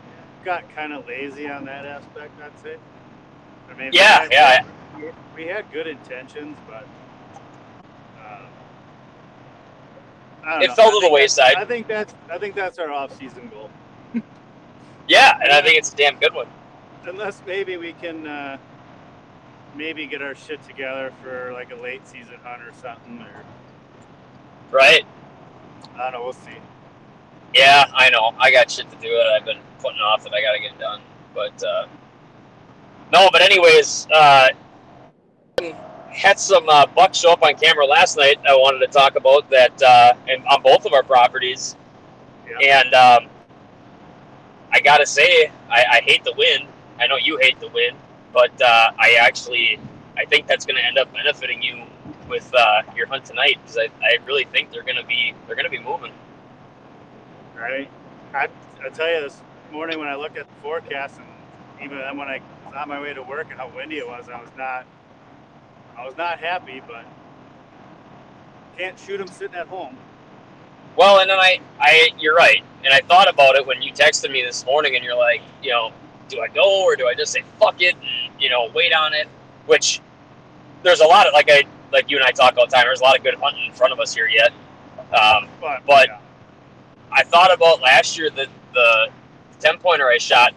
got 0.45 0.69
kind 0.75 0.93
of 0.93 1.07
lazy 1.07 1.49
on 1.49 1.65
that 1.67 1.87
aspect. 1.87 2.33
I'd 2.43 2.59
say. 2.61 2.77
I 3.71 3.75
mean, 3.75 3.91
we 3.93 3.99
Yeah, 3.99 4.21
had- 4.23 4.33
yeah. 4.33 4.65
We, 4.97 5.05
we 5.45 5.49
had 5.51 5.71
good 5.73 5.87
intentions, 5.87 6.57
but. 6.69 6.87
Um, 10.47 10.63
It 10.63 10.69
know. 10.69 10.75
fell 10.75 10.91
to 10.91 11.01
the 11.01 11.11
wayside. 11.11 11.55
I 11.57 11.65
think 11.65 11.87
that's 11.89 12.15
I 12.31 12.39
think 12.39 12.55
that's 12.55 12.79
our 12.79 12.91
off-season 12.93 13.49
goal. 13.53 13.71
yeah, 15.09 15.39
and 15.43 15.51
I 15.51 15.63
think 15.63 15.79
it's 15.79 15.93
a 15.93 15.97
damn 15.97 16.19
good 16.19 16.35
one. 16.35 16.47
Unless 17.07 17.43
maybe 17.47 17.77
we 17.79 17.95
can 17.95 18.27
uh, 18.27 18.59
maybe 19.77 20.07
get 20.07 20.23
our 20.23 20.35
shit 20.35 20.63
together 20.65 21.13
for 21.23 21.53
like 21.53 21.73
a 21.73 21.77
late 21.77 22.07
season 22.07 22.39
hunt 22.43 22.63
or 22.63 22.73
something, 22.81 23.21
or 23.21 23.45
Right? 24.75 25.05
I 25.95 25.99
don't 25.99 26.13
know. 26.13 26.25
We'll 26.25 26.33
see. 26.33 26.59
Yeah, 27.55 27.85
I 27.95 28.11
know. 28.11 28.35
I 28.39 28.51
got 28.51 28.69
shit 28.69 28.91
to 28.91 28.97
do 28.97 29.09
that 29.09 29.27
I've 29.29 29.45
been 29.45 29.61
putting 29.79 30.01
off 30.01 30.25
that 30.25 30.35
I 30.35 30.43
got 30.43 30.53
to 30.53 30.59
get 30.59 30.77
done. 30.81 31.01
But 31.33 31.63
uh, 31.63 31.87
no, 33.13 33.29
but 33.31 33.41
anyways, 33.41 34.09
uh, 34.13 34.49
had 36.11 36.41
some 36.41 36.69
uh, 36.69 36.87
bucks 36.87 37.19
show 37.19 37.33
up 37.33 37.45
on 37.45 37.55
camera 37.55 37.87
last 37.87 38.17
night. 38.17 38.39
I 38.49 38.55
wanted 38.57 38.81
to 38.81 38.89
talk 38.89 39.15
about 39.15 39.49
that, 39.51 39.81
uh, 39.81 40.15
and 40.29 40.45
on 40.47 40.63
both 40.63 40.87
of 40.87 40.93
our 40.93 41.05
properties. 41.05 41.77
Yeah. 42.61 42.81
And 42.83 42.95
um, 42.95 43.31
I 44.73 44.81
gotta 44.81 45.07
say, 45.07 45.53
I, 45.71 45.85
I 45.93 46.01
hate 46.05 46.25
the 46.25 46.35
wind. 46.37 46.69
I 46.99 47.07
know 47.07 47.17
you 47.17 47.39
hate 47.39 47.61
the 47.61 47.69
wind, 47.69 47.97
but 48.35 48.61
uh, 48.61 48.91
I 48.99 49.17
actually, 49.21 49.79
I 50.19 50.25
think 50.27 50.49
that's 50.49 50.67
going 50.67 50.77
to 50.77 50.85
end 50.85 50.99
up 50.99 51.11
benefiting 51.15 51.63
you 51.63 51.85
with 52.29 52.53
uh, 52.53 52.83
your 52.97 53.07
hunt 53.07 53.25
tonight 53.25 53.59
because 53.63 53.79
I, 53.79 53.89
I 54.05 54.19
really 54.27 54.45
think 54.45 54.73
they're 54.73 54.83
going 54.83 54.97
to 54.97 55.07
be 55.07 55.33
they're 55.47 55.57
going 55.57 55.65
to 55.65 55.71
be 55.71 55.79
moving. 55.79 56.13
Right? 57.57 57.89
I 58.35 58.49
I 58.85 58.89
tell 58.91 59.09
you 59.09 59.21
this 59.23 59.41
morning 59.73 59.99
when 60.01 60.09
I 60.09 60.17
looked 60.17 60.37
at 60.37 60.49
the 60.49 60.55
forecast, 60.61 61.19
and 61.19 61.27
even 61.83 61.99
then 61.99 62.17
when 62.19 62.29
I 62.29 62.41
was 62.67 62.75
on 62.77 62.89
my 62.89 63.01
way 63.01 63.15
to 63.15 63.23
work 63.23 63.47
and 63.51 63.59
how 63.59 63.71
windy 63.75 63.99
it 63.99 64.07
was, 64.07 64.29
I 64.29 64.41
was 64.41 64.51
not 64.59 64.85
I 65.97 66.05
was 66.05 66.17
not 66.17 66.41
happy, 66.41 66.83
but 66.87 67.05
can't 68.77 68.99
shoot 68.99 69.19
them 69.19 69.29
sitting 69.29 69.55
at 69.55 69.69
home. 69.69 69.97
Well, 70.97 71.21
and 71.21 71.29
then 71.29 71.39
I, 71.39 71.59
I, 71.81 72.11
you're 72.21 72.37
right, 72.37 72.63
and 72.85 72.93
I 72.93 73.01
thought 73.01 73.29
about 73.29 73.57
it 73.57 73.67
when 73.67 73.83
you 73.83 73.93
texted 73.93 74.31
me 74.31 74.45
this 74.45 74.65
morning, 74.65 74.95
and 74.95 75.05
you're 75.05 75.17
like, 75.17 75.43
you 75.61 75.71
know, 75.71 75.93
do 76.29 76.41
I 76.41 76.49
go 76.49 76.85
or 76.85 76.97
do 76.97 77.07
I 77.07 77.15
just 77.15 77.33
say 77.33 77.43
fuck 77.59 77.81
it 77.81 77.95
and 77.95 78.24
you 78.39 78.49
know 78.51 78.71
wait 78.75 78.93
on 78.93 79.15
it? 79.15 79.29
Which 79.67 80.01
there's 80.83 81.01
a 81.01 81.07
lot 81.07 81.27
of 81.27 81.33
like 81.33 81.51
I 81.51 81.65
like 81.93 82.11
you 82.11 82.17
and 82.17 82.27
I 82.27 82.31
talk 82.33 82.57
all 82.59 82.67
the 82.67 82.73
time. 82.73 82.85
There's 82.85 83.01
a 83.01 83.05
lot 83.05 83.17
of 83.17 83.23
good 83.23 83.35
hunting 83.35 83.67
in 83.67 83.73
front 83.73 83.93
of 83.93 84.01
us 84.01 84.15
here 84.15 84.29
yet. 84.29 84.53
Um, 85.13 85.49
But, 85.61 85.83
But- 85.87 86.09
yeah. 86.09 86.19
I 87.13 87.23
thought 87.23 87.53
about 87.55 87.81
last 87.81 88.19
year 88.19 88.31
the 88.31 88.49
the 88.73 89.09
ten 89.61 89.79
pointer 89.79 90.09
I 90.09 90.19
shot. 90.19 90.53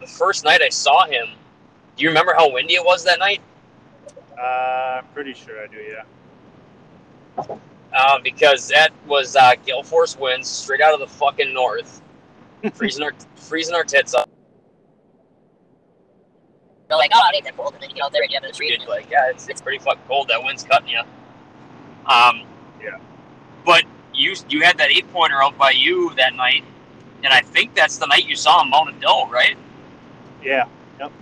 The 0.00 0.06
first 0.06 0.44
night 0.44 0.60
I 0.62 0.68
saw 0.68 1.06
him. 1.06 1.28
Do 1.96 2.02
you 2.02 2.08
remember 2.10 2.34
how 2.34 2.50
windy 2.50 2.74
it 2.74 2.84
was 2.84 3.04
that 3.04 3.18
night? 3.18 3.40
uh, 4.38 4.98
I'm 4.98 5.06
pretty 5.14 5.32
sure 5.34 5.62
I 5.62 5.66
do. 5.68 5.76
Yeah. 5.78 6.02
Um, 7.94 8.22
because 8.22 8.68
that 8.68 8.90
was 9.06 9.36
uh, 9.36 9.54
gale 9.64 9.82
force 9.82 10.16
winds 10.18 10.48
straight 10.48 10.80
out 10.80 10.94
of 10.94 11.00
the 11.00 11.06
fucking 11.06 11.52
north, 11.54 12.00
freezing 12.74 13.02
our 13.04 13.12
freezing 13.36 13.74
our 13.74 13.84
tits 13.84 14.14
up. 14.14 14.28
They're 16.92 16.98
like, 16.98 17.12
oh, 17.14 17.20
it 17.32 17.36
ain't 17.36 17.44
that 17.46 17.56
cold. 17.56 17.72
And 17.72 17.82
then 17.82 17.88
you 17.88 17.96
get 17.96 18.04
out 18.04 18.12
there 18.12 18.20
and 18.20 18.30
you 18.30 18.38
have 18.38 18.44
a 18.44 18.52
tree. 18.52 18.68
It's 18.68 18.86
like, 18.86 19.08
yeah, 19.10 19.30
it's, 19.30 19.48
it's 19.48 19.62
pretty 19.62 19.78
fucking 19.78 20.02
cold. 20.06 20.28
That 20.28 20.44
wind's 20.44 20.62
cutting 20.62 20.88
you. 20.88 21.00
Um, 22.04 22.42
Yeah. 22.82 22.98
But 23.64 23.84
you 24.12 24.34
you 24.50 24.60
had 24.60 24.76
that 24.76 24.90
eight 24.90 25.10
pointer 25.10 25.42
out 25.42 25.56
by 25.56 25.70
you 25.70 26.12
that 26.16 26.34
night, 26.34 26.64
and 27.24 27.32
I 27.32 27.40
think 27.40 27.74
that's 27.74 27.96
the 27.96 28.06
night 28.08 28.26
you 28.26 28.36
saw 28.36 28.62
him 28.62 28.68
mount 28.68 28.90
a 28.90 29.00
doe, 29.00 29.26
right? 29.30 29.56
Yeah. 30.42 30.66
Yep. 31.00 31.12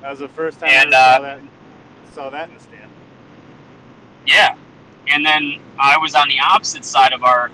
That 0.00 0.10
was 0.12 0.20
the 0.20 0.28
first 0.28 0.60
time 0.60 0.70
And, 0.70 0.94
I 0.94 0.98
uh, 0.98 1.16
saw 1.16 1.20
that. 1.20 1.40
Saw 2.14 2.30
that 2.30 2.48
in 2.48 2.54
the 2.54 2.62
stand. 2.62 2.90
Yeah. 4.26 4.56
And 5.08 5.26
then 5.26 5.60
I 5.78 5.98
was 5.98 6.14
on 6.14 6.26
the 6.28 6.40
opposite 6.40 6.86
side 6.86 7.12
of 7.12 7.22
our 7.22 7.50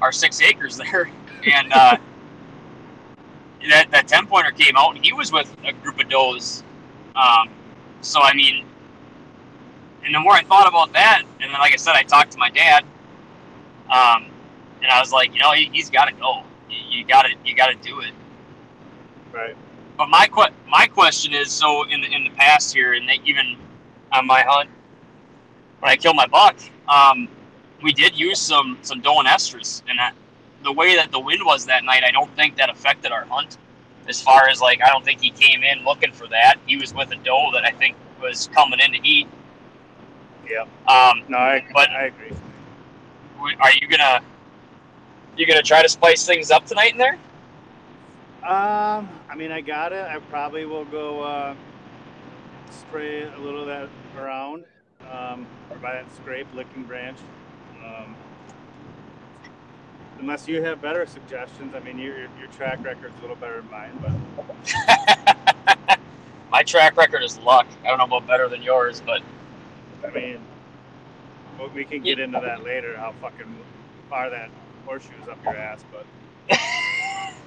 our 0.00 0.12
six 0.12 0.40
acres 0.40 0.76
there, 0.78 1.10
and 1.44 1.70
uh, 1.74 1.98
that 3.70 3.90
that 3.90 4.08
ten 4.08 4.26
pointer 4.26 4.50
came 4.50 4.76
out, 4.76 4.94
and 4.96 5.04
he 5.04 5.12
was 5.12 5.32
with 5.32 5.54
a 5.64 5.72
group 5.72 6.00
of 6.00 6.08
does. 6.08 6.62
Um, 7.14 7.48
so 8.00 8.20
I 8.22 8.34
mean, 8.34 8.66
and 10.04 10.14
the 10.14 10.20
more 10.20 10.32
I 10.32 10.42
thought 10.42 10.68
about 10.68 10.92
that, 10.94 11.22
and 11.40 11.52
then 11.52 11.58
like 11.60 11.72
I 11.72 11.76
said, 11.76 11.94
I 11.94 12.02
talked 12.02 12.32
to 12.32 12.38
my 12.38 12.50
dad, 12.50 12.84
um, 13.90 14.26
and 14.82 14.90
I 14.90 15.00
was 15.00 15.12
like, 15.12 15.32
you 15.32 15.40
know, 15.40 15.52
he, 15.52 15.70
he's 15.72 15.90
got 15.90 16.06
to 16.06 16.14
go. 16.14 16.42
You, 16.68 17.04
got 17.04 17.22
to 17.22 17.30
you 17.44 17.54
got 17.54 17.68
to 17.68 17.74
do 17.76 18.00
it. 18.00 18.12
Right. 19.32 19.56
But 19.96 20.08
my 20.08 20.26
que- 20.26 20.54
my 20.68 20.86
question 20.86 21.32
is, 21.34 21.52
so 21.52 21.86
in 21.88 22.00
the 22.00 22.06
in 22.12 22.24
the 22.24 22.30
past 22.30 22.74
here, 22.74 22.94
and 22.94 23.08
they, 23.08 23.20
even 23.24 23.56
on 24.12 24.26
my 24.26 24.42
hunt, 24.46 24.70
when 25.80 25.90
I 25.90 25.96
killed 25.96 26.16
my 26.16 26.26
buck, 26.26 26.56
um, 26.88 27.28
we 27.82 27.92
did 27.92 28.18
use 28.18 28.40
some 28.40 28.78
some 28.82 29.00
doe 29.00 29.18
and 29.18 29.28
estrus, 29.28 29.82
and 29.88 29.98
that, 29.98 30.14
the 30.62 30.72
way 30.72 30.96
that 30.96 31.10
the 31.10 31.20
wind 31.20 31.42
was 31.44 31.66
that 31.66 31.84
night, 31.84 32.04
I 32.04 32.10
don't 32.10 32.34
think 32.36 32.56
that 32.56 32.70
affected 32.70 33.12
our 33.12 33.24
hunt. 33.24 33.58
As 34.08 34.20
far 34.20 34.48
as 34.48 34.60
like, 34.60 34.82
I 34.82 34.88
don't 34.88 35.04
think 35.04 35.20
he 35.20 35.30
came 35.30 35.62
in 35.62 35.84
looking 35.84 36.12
for 36.12 36.26
that. 36.28 36.56
He 36.66 36.76
was 36.76 36.92
with 36.92 37.10
a 37.12 37.16
doe 37.16 37.50
that 37.52 37.64
I 37.64 37.70
think 37.70 37.96
was 38.20 38.48
coming 38.52 38.80
in 38.80 38.92
to 38.92 39.06
eat. 39.06 39.28
Yeah. 40.48 40.62
Um, 40.88 41.22
No, 41.28 41.38
I, 41.38 41.64
But- 41.72 41.90
I 41.90 42.04
agree. 42.06 42.32
are 43.60 43.72
you 43.80 43.88
gonna 43.88 44.20
you 45.36 45.46
gonna 45.46 45.62
try 45.62 45.82
to 45.82 45.88
spice 45.88 46.26
things 46.26 46.50
up 46.50 46.66
tonight 46.66 46.92
in 46.92 46.98
there? 46.98 47.18
Um, 48.44 49.08
I 49.30 49.34
mean, 49.36 49.52
I 49.52 49.60
got 49.60 49.92
it. 49.92 50.04
I 50.04 50.18
probably 50.18 50.64
will 50.66 50.84
go 50.84 51.22
uh, 51.22 51.54
spray 52.70 53.22
a 53.22 53.38
little 53.38 53.60
of 53.62 53.66
that 53.68 53.88
around, 54.20 54.64
um, 55.10 55.46
or 55.70 55.76
by 55.78 55.92
that 55.92 56.12
scrape 56.16 56.48
licking 56.54 56.82
branch. 56.84 57.18
Um, 57.84 58.16
unless 60.22 60.46
you 60.46 60.62
have 60.62 60.80
better 60.80 61.04
suggestions. 61.04 61.74
I 61.74 61.80
mean, 61.80 61.98
your 61.98 62.16
your, 62.16 62.28
your 62.38 62.48
track 62.52 62.82
record's 62.82 63.18
a 63.18 63.20
little 63.20 63.36
better 63.36 63.60
than 63.60 63.70
mine, 63.70 63.92
but 64.00 65.98
My 66.50 66.62
track 66.62 66.96
record 66.96 67.22
is 67.22 67.38
luck. 67.38 67.66
I 67.82 67.88
don't 67.88 67.98
know 67.98 68.04
about 68.04 68.26
better 68.26 68.48
than 68.48 68.62
yours, 68.62 69.02
but 69.04 69.22
I 70.06 70.10
mean, 70.10 70.38
well, 71.58 71.70
we 71.74 71.84
can 71.84 72.02
get 72.02 72.20
into 72.20 72.38
that 72.40 72.62
later. 72.62 72.96
How 72.96 73.12
fucking 73.20 73.56
far 74.08 74.30
that 74.30 74.50
horseshoe's 74.84 75.28
up 75.28 75.42
your 75.44 75.56
ass, 75.56 75.82
but 75.90 76.06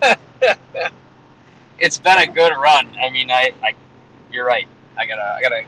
it's 1.79 1.97
been 1.97 2.17
a 2.17 2.27
good 2.27 2.53
run. 2.57 2.89
I 2.99 3.09
mean, 3.09 3.31
I, 3.31 3.51
I 3.63 3.73
you're 4.31 4.45
right. 4.45 4.67
I 4.97 5.05
got 5.05 5.19
a 5.19 5.35
I 5.35 5.41
got 5.41 5.51
a 5.53 5.63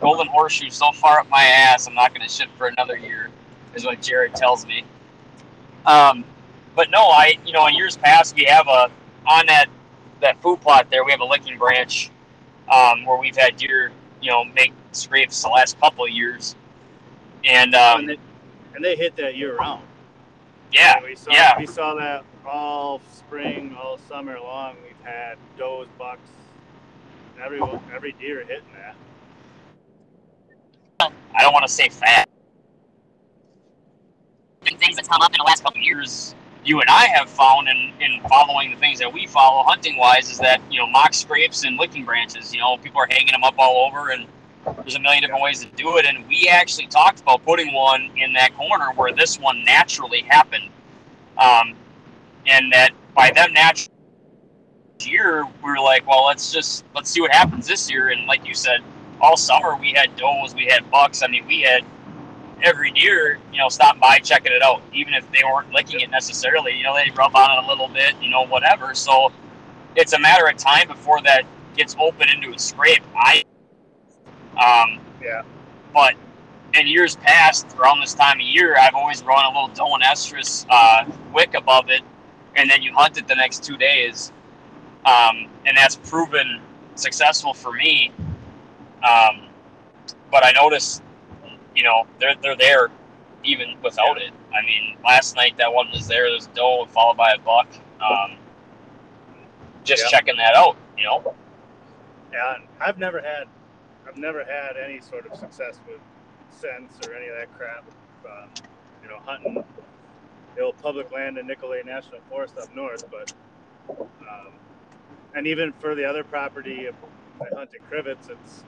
golden 0.00 0.28
horseshoe 0.28 0.70
so 0.70 0.92
far 0.92 1.18
up 1.18 1.28
my 1.28 1.42
ass. 1.42 1.88
I'm 1.88 1.94
not 1.94 2.14
going 2.14 2.26
to 2.26 2.32
shit 2.32 2.48
for 2.56 2.68
another 2.68 2.96
year, 2.98 3.30
is 3.74 3.84
what 3.84 4.00
Jared 4.00 4.34
tells 4.34 4.64
me. 4.66 4.84
Um, 5.86 6.24
but 6.76 6.90
no, 6.90 7.08
I 7.08 7.38
you 7.44 7.52
know 7.52 7.66
in 7.66 7.74
years 7.74 7.96
past 7.96 8.36
we 8.36 8.44
have 8.44 8.68
a 8.68 8.90
on 9.26 9.46
that 9.46 9.66
that 10.20 10.40
food 10.40 10.60
plot 10.60 10.86
there 10.90 11.04
we 11.04 11.10
have 11.10 11.20
a 11.20 11.24
licking 11.24 11.58
branch 11.58 12.10
um, 12.72 13.04
where 13.04 13.18
we've 13.18 13.36
had 13.36 13.56
deer 13.56 13.90
you 14.20 14.30
know 14.30 14.44
make 14.44 14.72
scrapes 14.92 15.42
the 15.42 15.48
last 15.48 15.80
couple 15.80 16.04
of 16.04 16.10
years, 16.10 16.54
and 17.44 17.74
um, 17.74 18.00
and, 18.00 18.08
they, 18.10 18.18
and 18.74 18.84
they 18.84 18.94
hit 18.94 19.16
that 19.16 19.36
year 19.36 19.56
round. 19.56 19.82
yeah, 20.72 21.02
we 21.02 21.16
saw 21.16 21.32
yeah. 21.32 21.58
we 21.58 21.66
saw 21.66 21.94
that 21.94 22.24
all 22.46 23.00
spring, 23.12 23.74
all 23.80 23.98
summer 24.08 24.38
long. 24.38 24.76
We've 24.84 25.06
had 25.06 25.36
does, 25.58 25.86
bucks, 25.98 26.28
every 27.42 27.60
every 27.94 28.12
deer 28.12 28.44
hitting 28.44 28.64
that. 28.74 28.94
I 31.00 31.42
don't 31.42 31.52
want 31.52 31.66
to 31.66 31.72
say 31.72 31.88
fat. 31.88 32.28
Things 34.62 34.96
that's 34.96 35.08
come 35.08 35.22
up 35.22 35.30
in 35.30 35.38
the 35.38 35.44
last 35.44 35.62
couple 35.62 35.80
of 35.80 35.84
years. 35.84 36.34
You 36.66 36.80
and 36.80 36.90
I 36.90 37.06
have 37.06 37.30
found 37.30 37.68
in, 37.68 37.92
in 38.00 38.20
following 38.28 38.72
the 38.72 38.76
things 38.76 38.98
that 38.98 39.12
we 39.12 39.26
follow 39.26 39.62
hunting 39.62 39.96
wise 39.96 40.30
is 40.30 40.38
that, 40.40 40.60
you 40.68 40.80
know, 40.80 40.86
mock 40.88 41.14
scrapes 41.14 41.64
and 41.64 41.76
licking 41.76 42.04
branches, 42.04 42.52
you 42.52 42.60
know, 42.60 42.76
people 42.78 43.00
are 43.00 43.06
hanging 43.08 43.32
them 43.32 43.44
up 43.44 43.54
all 43.56 43.86
over 43.86 44.10
and 44.10 44.26
there's 44.78 44.96
a 44.96 45.00
million 45.00 45.22
different 45.22 45.42
ways 45.42 45.60
to 45.64 45.70
do 45.76 45.96
it. 45.96 46.04
And 46.04 46.26
we 46.26 46.48
actually 46.48 46.88
talked 46.88 47.20
about 47.20 47.44
putting 47.44 47.72
one 47.72 48.10
in 48.16 48.32
that 48.32 48.52
corner 48.56 48.86
where 48.96 49.12
this 49.12 49.38
one 49.38 49.64
naturally 49.64 50.22
happened. 50.22 50.68
Um, 51.38 51.74
and 52.48 52.72
that 52.72 52.90
by 53.14 53.30
them 53.30 53.52
natural 53.52 53.94
year, 55.00 55.44
we 55.44 55.70
were 55.70 55.78
like, 55.78 56.06
well, 56.08 56.26
let's 56.26 56.52
just, 56.52 56.84
let's 56.94 57.10
see 57.10 57.20
what 57.20 57.32
happens 57.32 57.68
this 57.68 57.88
year. 57.88 58.08
And 58.08 58.26
like 58.26 58.44
you 58.44 58.54
said, 58.54 58.80
all 59.20 59.36
summer 59.36 59.76
we 59.76 59.92
had 59.92 60.16
does, 60.16 60.54
we 60.54 60.66
had 60.66 60.90
bucks. 60.90 61.22
I 61.22 61.28
mean, 61.28 61.46
we 61.46 61.60
had 61.60 61.84
every 62.62 62.90
deer, 62.90 63.38
you 63.52 63.58
know, 63.58 63.68
stopping 63.68 64.00
by, 64.00 64.18
checking 64.18 64.52
it 64.52 64.62
out, 64.62 64.82
even 64.92 65.14
if 65.14 65.30
they 65.32 65.42
weren't 65.44 65.72
licking 65.72 66.00
it 66.00 66.10
necessarily. 66.10 66.76
You 66.76 66.84
know, 66.84 66.94
they 66.94 67.10
rub 67.10 67.34
on 67.36 67.58
it 67.58 67.64
a 67.64 67.68
little 67.68 67.88
bit, 67.88 68.14
you 68.20 68.30
know, 68.30 68.46
whatever. 68.46 68.94
So 68.94 69.32
it's 69.94 70.12
a 70.12 70.18
matter 70.18 70.46
of 70.46 70.56
time 70.56 70.88
before 70.88 71.20
that 71.22 71.42
gets 71.76 71.96
open 71.98 72.28
into 72.28 72.54
a 72.54 72.58
scrape. 72.58 73.02
I, 73.14 73.44
um, 74.56 75.00
Yeah. 75.22 75.42
but 75.92 76.14
in 76.74 76.86
years 76.86 77.16
past, 77.16 77.66
around 77.78 78.00
this 78.00 78.14
time 78.14 78.38
of 78.40 78.46
year, 78.46 78.76
I've 78.78 78.94
always 78.94 79.22
run 79.22 79.44
a 79.44 79.48
little 79.48 79.68
Dolan 79.68 80.02
estrus 80.02 80.66
uh, 80.70 81.04
wick 81.32 81.54
above 81.54 81.90
it, 81.90 82.02
and 82.54 82.68
then 82.70 82.82
you 82.82 82.92
hunt 82.94 83.18
it 83.18 83.26
the 83.28 83.34
next 83.34 83.64
two 83.64 83.76
days, 83.76 84.32
um, 85.04 85.48
and 85.66 85.76
that's 85.76 85.96
proven 85.96 86.60
successful 86.94 87.54
for 87.54 87.72
me. 87.72 88.10
Um, 89.08 89.48
but 90.30 90.44
I 90.44 90.52
noticed 90.52 91.02
you 91.76 91.84
know, 91.84 92.06
they're 92.18 92.34
they're 92.42 92.56
there 92.56 92.88
even 93.44 93.76
without 93.82 94.20
it. 94.20 94.32
I 94.52 94.64
mean, 94.64 94.96
last 95.04 95.36
night 95.36 95.56
that 95.58 95.72
one 95.72 95.90
was 95.92 96.08
there. 96.08 96.28
There's 96.30 96.46
a 96.46 96.50
doe 96.50 96.86
followed 96.86 97.16
by 97.16 97.32
a 97.32 97.38
buck. 97.38 97.68
Um, 98.00 98.36
just 99.84 100.02
Yeah. 100.04 100.08
checking 100.18 100.36
that 100.38 100.56
out, 100.56 100.76
you 100.98 101.04
know. 101.04 101.34
And 102.32 102.66
I've 102.80 102.98
never 102.98 103.20
had, 103.20 103.44
I've 104.08 104.16
never 104.16 104.42
had 104.44 104.76
any 104.76 105.00
sort 105.00 105.30
of 105.30 105.38
success 105.38 105.80
with 105.86 106.00
scents 106.50 106.98
or 107.06 107.14
any 107.14 107.28
of 107.28 107.36
that 107.36 107.56
crap. 107.56 107.84
Um, 108.24 108.48
you 109.02 109.08
know, 109.08 109.18
hunting 109.24 109.62
the 110.56 110.62
old 110.62 110.76
public 110.78 111.12
land 111.12 111.38
in 111.38 111.46
Nicolet 111.46 111.86
National 111.86 112.20
Forest 112.28 112.56
up 112.58 112.74
north, 112.74 113.04
but 113.10 113.32
um, 113.88 114.52
and 115.34 115.46
even 115.46 115.72
for 115.74 115.94
the 115.94 116.04
other 116.04 116.24
property, 116.24 116.88
I 116.88 117.54
hunt 117.54 117.70
in 117.74 117.82
Crivitz. 117.84 118.30
It's 118.30 118.64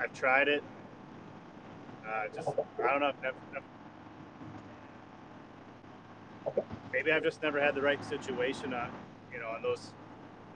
I've 0.00 0.12
tried 0.12 0.48
it. 0.48 0.62
Uh, 2.06 2.24
just 2.34 2.48
I 2.48 2.90
don't 2.90 3.00
know. 3.00 3.06
I've 3.08 3.22
never, 3.22 3.36
never- 3.52 3.66
maybe 6.92 7.12
I've 7.12 7.22
just 7.22 7.42
never 7.42 7.60
had 7.60 7.74
the 7.74 7.82
right 7.82 8.04
situation 8.04 8.74
on, 8.74 8.90
you 9.32 9.38
know, 9.38 9.48
on 9.48 9.62
those 9.62 9.92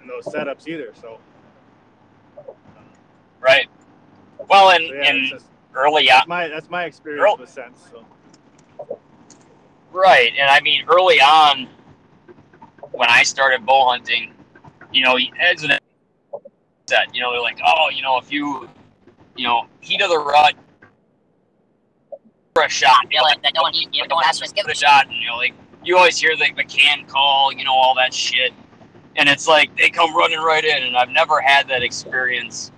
in 0.03 0.09
those 0.09 0.25
setups 0.27 0.67
either. 0.69 0.93
So, 1.01 1.19
Right. 3.41 3.69
Well, 4.49 4.71
and, 4.71 4.89
so 4.89 4.95
yeah, 4.95 5.03
and 5.09 5.19
it's 5.19 5.31
just, 5.31 5.47
early 5.75 6.11
on, 6.11 6.17
that's 6.19 6.29
my 6.29 6.49
that's 6.49 6.71
my 6.71 6.85
experience 6.85 7.23
Earl- 7.23 7.37
with 7.39 7.49
scents. 7.51 7.91
So. 7.91 8.97
right, 9.93 10.33
and 10.39 10.49
I 10.51 10.61
mean 10.61 10.85
early 10.89 11.21
on 11.21 11.69
when 12.93 13.09
I 13.11 13.23
started 13.23 13.67
bow 13.67 13.89
hunting, 13.89 14.33
you 14.93 15.03
know, 15.03 15.19
as 15.41 15.63
an 15.65 15.73
set, 16.87 17.15
you 17.15 17.21
know, 17.21 17.33
they're 17.33 17.41
like, 17.41 17.59
oh, 17.67 17.89
you 17.91 18.03
know, 18.03 18.19
if 18.19 18.31
you, 18.31 18.69
you 19.37 19.45
know, 19.47 19.67
heat 19.81 20.01
of 20.03 20.11
the 20.11 20.19
rut, 20.19 20.55
for 22.55 22.63
a 22.63 22.69
shot, 22.69 23.05
know, 23.11 23.23
like, 23.23 23.43
that 23.43 23.53
no 23.57 23.63
one, 23.63 23.75
you 23.75 23.89
know, 24.01 24.07
don't 24.09 24.25
ask 24.25 24.41
for 24.45 24.53
give 24.55 24.65
it 24.69 24.73
a 24.73 24.75
shot, 24.77 25.07
and 25.09 25.17
you 25.17 25.27
know, 25.27 25.37
like 25.37 25.55
you 25.83 25.97
always 25.97 26.17
hear 26.17 26.37
the, 26.37 26.53
the 26.57 26.63
can 26.63 27.05
call, 27.07 27.53
you 27.53 27.65
know, 27.65 27.73
all 27.73 27.97
that 27.97 28.15
shit. 28.15 28.53
And 29.17 29.29
it's 29.29 29.49
like 29.49 29.77
they 29.77 29.91
come 29.91 30.17
running 30.17 30.39
right 30.39 30.65
in, 30.65 30.85
and 30.85 30.97
I've 30.97 31.09
never 31.09 31.41
had 31.41 31.69
that 31.69 31.83
experience 31.83 32.71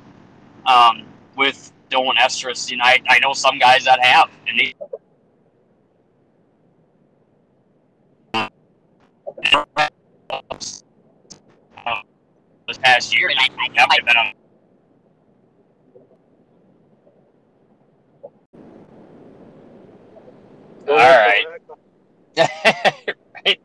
um, 0.66 1.04
with 1.37 1.73
doing 1.90 2.14
estrus. 2.18 2.71
You 2.71 2.78
know, 2.78 2.85
I, 2.85 3.02
I 3.09 3.18
know 3.18 3.35
some 3.35 3.59
guys 3.59 3.85
that 3.85 4.02
have, 4.02 4.30
and 4.49 4.59
they 4.59 4.75
this 12.66 12.78
past 12.78 13.14
year, 13.14 13.28
and 13.28 13.38
I, 13.38 13.49
I 13.59 13.68
have 13.95 14.06
been 14.06 14.16
a 14.16 14.33
All 20.88 20.97
right. 20.97 21.45
right. 23.47 23.59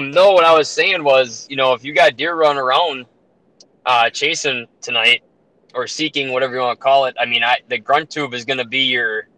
Um, 0.00 0.10
no, 0.10 0.32
what 0.32 0.44
I 0.44 0.56
was 0.56 0.68
saying 0.68 1.04
was, 1.04 1.46
you 1.50 1.56
know, 1.56 1.74
if 1.74 1.84
you 1.84 1.92
got 1.94 2.16
deer 2.16 2.34
running 2.34 2.60
around 2.60 3.06
uh, 3.84 4.08
chasing 4.10 4.66
tonight 4.80 5.22
or 5.74 5.86
seeking, 5.86 6.32
whatever 6.32 6.54
you 6.54 6.60
want 6.60 6.78
to 6.78 6.82
call 6.82 7.04
it, 7.04 7.16
I 7.20 7.26
mean, 7.26 7.44
I 7.44 7.58
the 7.68 7.78
grunt 7.78 8.10
tube 8.10 8.34
is 8.34 8.44
going 8.44 8.58
to 8.58 8.64
be 8.64 8.80
your 8.80 9.28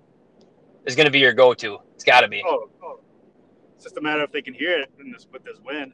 is 0.87 0.95
going 0.95 1.07
to 1.07 1.11
be 1.11 1.19
your 1.19 1.33
go 1.33 1.52
to. 1.54 1.78
It's 1.95 2.04
got 2.04 2.21
to 2.21 2.28
be. 2.28 2.42
Oh, 2.47 2.69
oh. 2.83 3.00
It's 3.75 3.85
just 3.85 3.97
a 3.97 4.00
matter 4.00 4.23
if 4.23 4.31
they 4.31 4.42
can 4.42 4.54
hear 4.54 4.78
it 4.81 4.90
in 5.00 5.11
this 5.11 5.26
with 5.33 5.45
this 5.45 5.59
wind. 5.64 5.92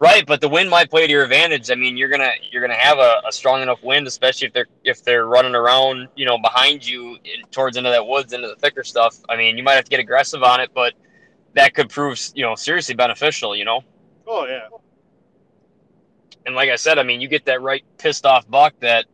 Right, 0.00 0.26
but 0.26 0.40
the 0.40 0.48
wind 0.48 0.68
might 0.68 0.90
play 0.90 1.06
to 1.06 1.10
your 1.10 1.22
advantage. 1.22 1.70
I 1.70 1.76
mean, 1.76 1.96
you're 1.96 2.10
gonna 2.10 2.32
you're 2.50 2.60
gonna 2.60 2.74
have 2.74 2.98
a, 2.98 3.22
a 3.26 3.32
strong 3.32 3.62
enough 3.62 3.82
wind, 3.82 4.06
especially 4.06 4.48
if 4.48 4.52
they're 4.52 4.66
if 4.82 5.02
they're 5.02 5.26
running 5.26 5.54
around, 5.54 6.08
you 6.16 6.26
know, 6.26 6.36
behind 6.36 6.86
you 6.86 7.16
in, 7.24 7.46
towards 7.50 7.76
into 7.78 7.90
that 7.90 8.06
woods, 8.06 8.32
into 8.32 8.48
the 8.48 8.56
thicker 8.56 8.84
stuff. 8.84 9.16
I 9.28 9.36
mean, 9.36 9.56
you 9.56 9.62
might 9.62 9.74
have 9.74 9.84
to 9.84 9.90
get 9.90 10.00
aggressive 10.00 10.42
on 10.42 10.60
it, 10.60 10.70
but 10.74 10.94
that 11.54 11.74
could 11.74 11.90
prove, 11.90 12.18
you 12.34 12.44
know, 12.44 12.54
seriously 12.54 12.94
beneficial. 12.94 13.56
You 13.56 13.64
know. 13.64 13.82
Oh 14.26 14.46
yeah. 14.46 14.68
And 16.46 16.54
like 16.54 16.68
I 16.68 16.76
said, 16.76 16.98
I 16.98 17.02
mean, 17.02 17.20
you 17.20 17.28
get 17.28 17.46
that 17.46 17.62
right 17.62 17.84
pissed 17.96 18.26
off 18.26 18.48
buck 18.48 18.74
that, 18.80 19.06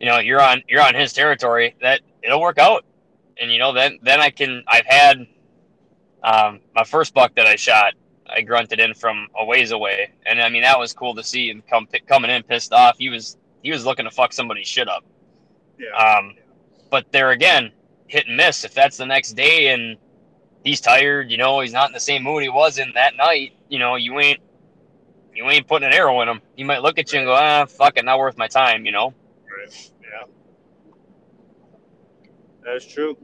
you 0.00 0.06
know, 0.06 0.18
you're 0.18 0.40
on 0.40 0.62
you're 0.68 0.82
on 0.82 0.94
his 0.94 1.12
territory. 1.12 1.76
That 1.80 2.00
it'll 2.22 2.40
work 2.40 2.58
out, 2.58 2.84
and 3.40 3.52
you 3.52 3.58
know, 3.58 3.72
then 3.72 3.98
then 4.02 4.20
I 4.20 4.30
can. 4.30 4.64
I've 4.66 4.86
had 4.86 5.26
um, 6.22 6.60
my 6.74 6.84
first 6.84 7.14
buck 7.14 7.34
that 7.36 7.46
I 7.46 7.56
shot 7.56 7.94
I 8.28 8.42
grunted 8.42 8.80
in 8.80 8.94
from 8.94 9.28
a 9.38 9.44
ways 9.44 9.70
away, 9.70 10.10
and 10.26 10.40
I 10.40 10.48
mean 10.48 10.62
that 10.62 10.78
was 10.78 10.92
cool 10.92 11.14
to 11.14 11.22
see 11.22 11.50
him 11.50 11.62
come 11.68 11.86
coming 12.06 12.30
in 12.30 12.42
pissed 12.42 12.72
off. 12.72 12.96
He 12.98 13.08
was 13.08 13.36
he 13.62 13.70
was 13.70 13.84
looking 13.84 14.04
to 14.04 14.10
fuck 14.10 14.32
somebody's 14.32 14.68
shit 14.68 14.88
up. 14.88 15.04
Yeah. 15.78 15.96
Um, 15.96 16.34
but 16.90 17.10
there 17.12 17.30
again, 17.30 17.72
hit 18.06 18.26
and 18.26 18.36
miss. 18.36 18.64
If 18.64 18.74
that's 18.74 18.96
the 18.96 19.06
next 19.06 19.32
day 19.32 19.68
and 19.68 19.96
he's 20.64 20.80
tired, 20.80 21.30
you 21.30 21.36
know, 21.36 21.60
he's 21.60 21.72
not 21.72 21.88
in 21.88 21.92
the 21.92 22.00
same 22.00 22.24
mood 22.24 22.42
he 22.42 22.48
was 22.48 22.78
in 22.78 22.92
that 22.94 23.16
night. 23.16 23.52
You 23.68 23.78
know, 23.78 23.94
you 23.96 24.18
ain't 24.18 24.40
you 25.34 25.48
ain't 25.48 25.66
putting 25.66 25.86
an 25.86 25.94
arrow 25.94 26.20
in 26.22 26.28
him. 26.28 26.40
He 26.56 26.64
might 26.64 26.82
look 26.82 26.98
at 26.98 27.12
you 27.12 27.20
and 27.20 27.26
go, 27.26 27.34
ah, 27.34 27.66
fuck 27.66 27.96
it, 27.96 28.04
not 28.04 28.18
worth 28.18 28.36
my 28.36 28.48
time. 28.48 28.84
You 28.86 28.92
know. 28.92 29.14
Right. 29.44 29.90
Yeah. 30.02 30.26
That's 32.64 32.86
true. 32.86 33.16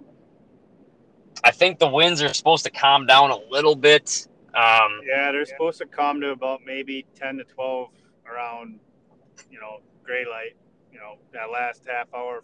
I 1.42 1.50
think 1.50 1.78
the 1.78 1.88
winds 1.88 2.23
are 2.23 2.32
supposed 2.35 2.64
to 2.64 2.70
calm 2.70 3.06
down 3.06 3.30
a 3.30 3.38
little 3.50 3.75
bit. 3.75 4.28
Um, 4.54 5.00
yeah, 5.06 5.32
they're 5.32 5.47
supposed 5.47 5.78
to 5.78 5.87
come 5.87 6.20
to 6.20 6.30
about 6.30 6.61
maybe 6.66 7.06
10 7.14 7.38
to 7.38 7.44
12 7.44 7.88
around, 8.26 8.80
you 9.50 9.61
know, 9.61 9.78
gray 10.02 10.25
light, 10.28 10.56
you 10.92 10.99
know, 10.99 11.18
that 11.32 11.50
last 11.50 11.87
half 11.87 12.12
hour 12.12 12.42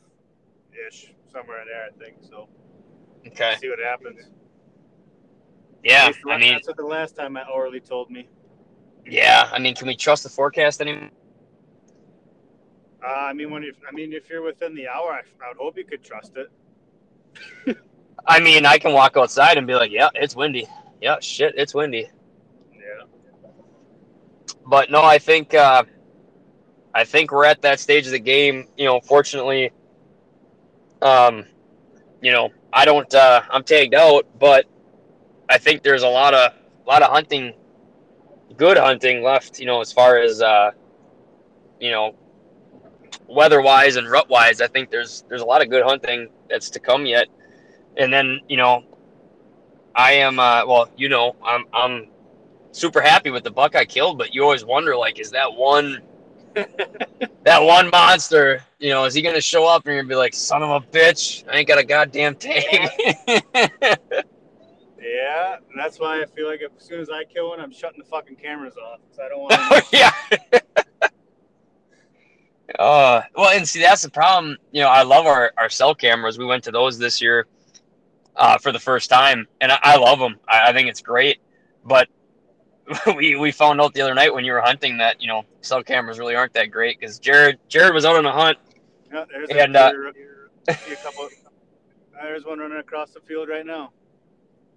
ish, 0.89 1.13
somewhere 1.31 1.63
in 1.63 1.69
there, 1.69 1.85
I 1.85 1.91
think. 2.03 2.19
So, 2.23 2.49
okay. 3.27 3.57
See 3.61 3.69
what 3.69 3.81
happens. 3.81 4.31
Yeah, 5.87 6.11
I 6.29 6.39
mean, 6.39 6.55
that's 6.55 6.67
what 6.67 6.77
the 6.77 6.85
last 6.85 7.15
time 7.15 7.35
Matt 7.35 7.47
Orley 7.49 7.79
told 7.79 8.11
me. 8.11 8.29
Yeah, 9.07 9.49
I 9.53 9.61
mean, 9.61 9.77
can 9.77 9.87
we 9.87 9.95
trust 9.95 10.25
the 10.25 10.29
forecast 10.29 10.81
anymore? 10.81 11.11
Uh, 13.07 13.09
I 13.09 13.33
mean, 13.33 13.53
when 13.53 13.63
if 13.63 13.77
I 13.89 13.93
mean, 13.93 14.13
if 14.13 14.29
you're 14.29 14.43
within 14.43 14.75
the 14.75 14.89
hour, 14.89 15.13
I, 15.13 15.21
I 15.45 15.49
would 15.49 15.59
hope 15.59 15.77
you 15.79 15.85
could 15.85 16.03
trust 16.03 16.33
it. 16.37 17.79
I 18.27 18.41
mean, 18.41 18.67
I 18.67 18.79
can 18.79 18.93
walk 18.93 19.17
outside 19.17 19.59
and 19.59 19.67
be 19.67 19.77
like, 19.77 19.93
"Yeah, 19.93 20.09
it's 20.17 20.35
windy." 20.35 20.67
yeah, 21.01 21.21
shit, 21.21 21.55
it's 21.57 21.73
windy. 21.73 22.11
Yeah. 22.73 23.05
But 24.67 24.91
no, 24.91 25.05
I 25.05 25.19
think 25.19 25.55
uh, 25.55 25.85
I 26.93 27.05
think 27.05 27.31
we're 27.31 27.45
at 27.45 27.63
that 27.63 27.79
stage 27.79 28.07
of 28.07 28.13
the 28.13 28.19
game. 28.19 28.67
You 28.77 28.87
know, 28.87 29.01
fortunately, 29.01 29.71
um, 31.01 31.45
you 32.21 32.33
know, 32.33 32.51
I 32.73 32.85
don't. 32.85 33.15
Uh, 33.15 33.43
I'm 33.49 33.63
tagged 33.63 33.95
out, 33.95 34.27
but 34.37 34.67
I 35.49 35.59
think 35.59 35.83
there's 35.83 36.03
a 36.03 36.09
lot 36.09 36.35
of 36.35 36.53
a 36.53 36.89
lot 36.89 37.03
of 37.03 37.11
hunting, 37.11 37.55
good 38.57 38.77
hunting 38.77 39.23
left. 39.23 39.59
You 39.59 39.67
know, 39.67 39.81
as 39.81 39.93
far 39.93 40.19
as 40.19 40.43
uh, 40.43 40.73
you 41.81 41.91
know, 41.91 42.15
weather 43.29 43.61
wise 43.61 43.97
and 43.97 44.11
rut 44.11 44.29
wise, 44.29 44.61
I 44.61 44.67
think 44.67 44.91
there's 44.91 45.25
there's 45.29 45.43
a 45.43 45.47
lot 45.47 45.63
of 45.63 45.71
good 45.71 45.85
hunting 45.85 46.29
that's 46.49 46.71
to 46.71 46.81
come 46.81 47.07
yet. 47.07 47.29
And 47.97 48.13
then 48.13 48.41
you 48.49 48.57
know, 48.57 48.85
I 49.95 50.13
am 50.13 50.39
uh, 50.39 50.67
well, 50.67 50.91
you 50.97 51.09
know, 51.09 51.37
I'm 51.45 51.65
I'm 51.73 52.09
super 52.73 53.01
happy 53.01 53.31
with 53.31 53.45
the 53.45 53.51
buck 53.51 53.75
I 53.75 53.85
killed, 53.85 54.19
but 54.19 54.35
you 54.35 54.43
always 54.43 54.65
wonder 54.65 54.97
like, 54.97 55.19
is 55.19 55.31
that 55.31 55.53
one 55.53 56.03
that 57.45 57.63
one 57.63 57.91
monster, 57.91 58.63
you 58.79 58.91
know, 58.91 59.05
is 59.05 59.15
he 59.15 59.23
gonna 59.23 59.41
show 59.41 59.67
up 59.67 59.87
and 59.87 59.95
you're 59.95 60.03
gonna 60.03 60.09
be 60.09 60.17
like, 60.17 60.35
son 60.35 60.63
of 60.63 60.71
a 60.71 60.81
bitch, 60.87 61.45
I 61.49 61.59
ain't 61.59 61.69
got 61.69 61.79
a 61.79 61.85
goddamn 61.85 62.35
tag. 62.35 62.91
yeah, 65.27 65.57
and 65.57 65.79
that's 65.79 65.99
why 65.99 66.23
I 66.23 66.27
feel 66.27 66.47
like 66.47 66.61
as 66.63 66.71
soon 66.85 67.01
as 67.01 67.11
I 67.11 67.25
kill 67.25 67.49
one, 67.49 67.61
I'm 67.61 67.73
shutting 67.73 67.99
the 67.99 68.05
fucking 68.05 68.37
cameras 68.37 68.77
off 68.77 69.01
because 69.03 69.19
I 69.19 69.29
don't 69.29 69.41
want. 69.41 69.85
To... 69.91 69.97
yeah. 69.97 71.09
uh, 72.79 73.23
well, 73.35 73.51
and 73.51 73.67
see, 73.67 73.81
that's 73.81 74.03
the 74.03 74.11
problem. 74.11 74.57
You 74.71 74.83
know, 74.83 74.89
I 74.89 75.03
love 75.03 75.27
our 75.27 75.53
our 75.59 75.69
cell 75.69 75.95
cameras. 75.95 76.39
We 76.39 76.45
went 76.45 76.63
to 76.65 76.71
those 76.71 76.97
this 76.97 77.21
year 77.21 77.47
uh, 78.37 78.59
for 78.59 78.71
the 78.71 78.79
first 78.79 79.11
time, 79.11 79.49
and 79.61 79.73
I, 79.73 79.79
I 79.83 79.97
love 79.97 80.21
them. 80.21 80.37
I, 80.49 80.71
I, 80.71 80.73
think 80.73 80.89
it's 80.89 81.03
great. 81.03 81.39
But 81.85 82.09
we 83.17 83.35
we 83.35 83.51
found 83.51 83.81
out 83.81 83.95
the 83.95 84.03
other 84.03 84.15
night 84.15 84.33
when 84.33 84.45
you 84.45 84.53
were 84.53 84.61
hunting 84.61 84.99
that 84.99 85.21
you 85.21 85.27
know 85.27 85.43
cell 85.61 85.83
cameras 85.83 86.21
really 86.21 86.37
aren't 86.37 86.53
that 86.53 86.71
great 86.71 87.01
because 87.01 87.19
Jared 87.19 87.59
Jared 87.69 87.95
was 87.95 88.05
out 88.05 88.15
on 88.15 88.27
a 88.27 88.33
hunt. 88.33 88.59
Yeah, 89.13 89.25
there's 89.29 89.49
and, 89.51 89.75
uh, 89.75 89.93
a, 90.69 90.73
a 90.73 90.97
couple. 91.03 91.29
there's 92.13 92.45
one 92.45 92.61
running 92.61 92.79
across 92.79 93.11
the 93.11 93.21
field 93.21 93.49
right 93.49 93.67
now. 93.67 93.91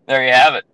There 0.09 0.25
you 0.25 0.33
have 0.33 0.55
it. 0.55 0.65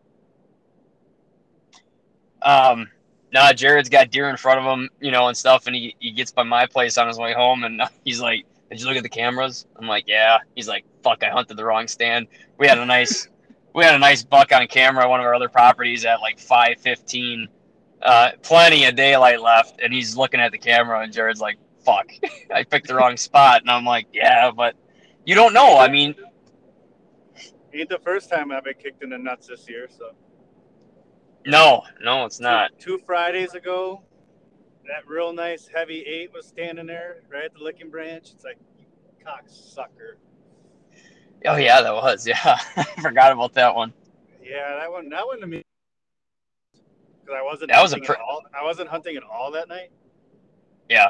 Um, 2.42 2.90
nah, 3.34 3.52
Jared's 3.52 3.90
got 3.90 4.10
deer 4.10 4.30
in 4.30 4.38
front 4.38 4.62
of 4.62 4.66
him, 4.66 4.90
you 5.02 5.12
know, 5.12 5.28
and 5.28 5.36
stuff, 5.36 5.68
and 5.68 5.76
he, 5.76 5.94
he 6.00 6.12
gets 6.12 6.32
by 6.32 6.44
my 6.44 6.66
place 6.68 6.98
on 6.98 7.08
his 7.08 7.20
way 7.20 7.34
home, 7.34 7.66
and 7.66 7.82
he's 8.06 8.22
like, 8.22 8.46
"Did 8.70 8.80
you 8.80 8.88
look 8.88 8.96
at 8.96 9.04
the 9.04 9.10
cameras?" 9.10 9.68
I'm 9.76 9.88
like, 9.88 10.06
"Yeah." 10.08 10.38
He's 10.56 10.70
like, 10.70 10.86
"Fuck, 11.04 11.22
I 11.22 11.30
hunted 11.30 11.58
the 11.58 11.66
wrong 11.66 11.88
stand." 11.88 12.28
we 12.58 12.68
had 12.68 12.78
a 12.78 12.86
nice 12.86 13.28
we 13.74 13.84
had 13.84 13.96
a 13.96 14.00
nice 14.00 14.24
buck 14.24 14.54
on 14.54 14.68
camera 14.68 15.04
at 15.04 15.10
one 15.10 15.20
of 15.20 15.26
our 15.26 15.36
other 15.36 15.50
properties 15.50 16.06
at 16.06 16.22
like 16.22 16.40
515 16.40 17.50
uh, 18.02 18.32
plenty 18.42 18.86
of 18.86 18.96
daylight 18.96 19.42
left 19.42 19.82
and 19.82 19.94
he's 19.94 20.16
looking 20.16 20.40
at 20.40 20.52
the 20.52 20.58
camera 20.58 21.02
and 21.02 21.12
jared's 21.12 21.42
like 21.42 21.58
fuck 21.84 22.10
i 22.54 22.64
picked 22.64 22.88
the 22.88 22.96
wrong 22.96 23.18
spot 23.18 23.62
and 23.62 23.70
i'm 23.70 23.84
like 23.86 24.08
yeah 24.14 24.52
but 24.52 24.76
you 25.26 25.36
don't 25.36 25.54
know 25.54 25.78
i 25.78 25.90
mean 25.90 26.16
ain't 27.80 27.90
the 27.90 28.00
first 28.00 28.30
time 28.30 28.52
i've 28.52 28.64
been 28.64 28.74
kicked 28.76 29.04
in 29.04 29.10
the 29.10 29.18
nuts 29.18 29.48
this 29.48 29.68
year 29.70 29.88
so 29.90 30.12
no 31.46 31.84
no 32.02 32.26
it's 32.26 32.40
not 32.40 32.72
two, 32.80 32.98
two 32.98 33.04
fridays 33.06 33.54
ago 33.54 34.02
that 34.88 35.08
real 35.08 35.34
nice 35.34 35.68
heavy 35.74 36.02
eight 36.02 36.32
was 36.34 36.46
standing 36.46 36.86
there 36.86 37.18
right 37.32 37.46
at 37.46 37.54
the 37.54 37.64
licking 37.64 37.90
branch 37.90 38.30
it's 38.34 38.44
like 38.44 38.58
cocksucker 39.26 40.18
Oh 41.48 41.58
yeah, 41.58 41.82
that 41.82 41.94
was. 41.94 42.28
Yeah, 42.36 42.36
I 42.44 42.84
forgot 43.02 43.32
about 43.32 43.54
that 43.54 43.76
one. 43.76 43.94
Yeah, 44.44 44.80
that 44.80 44.92
one. 44.92 45.10
That 45.10 45.26
one 45.26 45.40
to 45.42 45.48
me. 45.48 45.64
Because 47.22 47.38
I 47.38 47.44
wasn't. 47.44 47.72
That 47.72 47.82
was 47.82 47.94
a. 47.94 48.00
Pr- 48.00 48.18
all, 48.18 48.42
I 48.58 48.64
wasn't 48.64 48.90
hunting 48.90 49.16
at 49.16 49.24
all 49.24 49.52
that 49.52 49.68
night. 49.68 49.92
Yeah. 50.90 51.10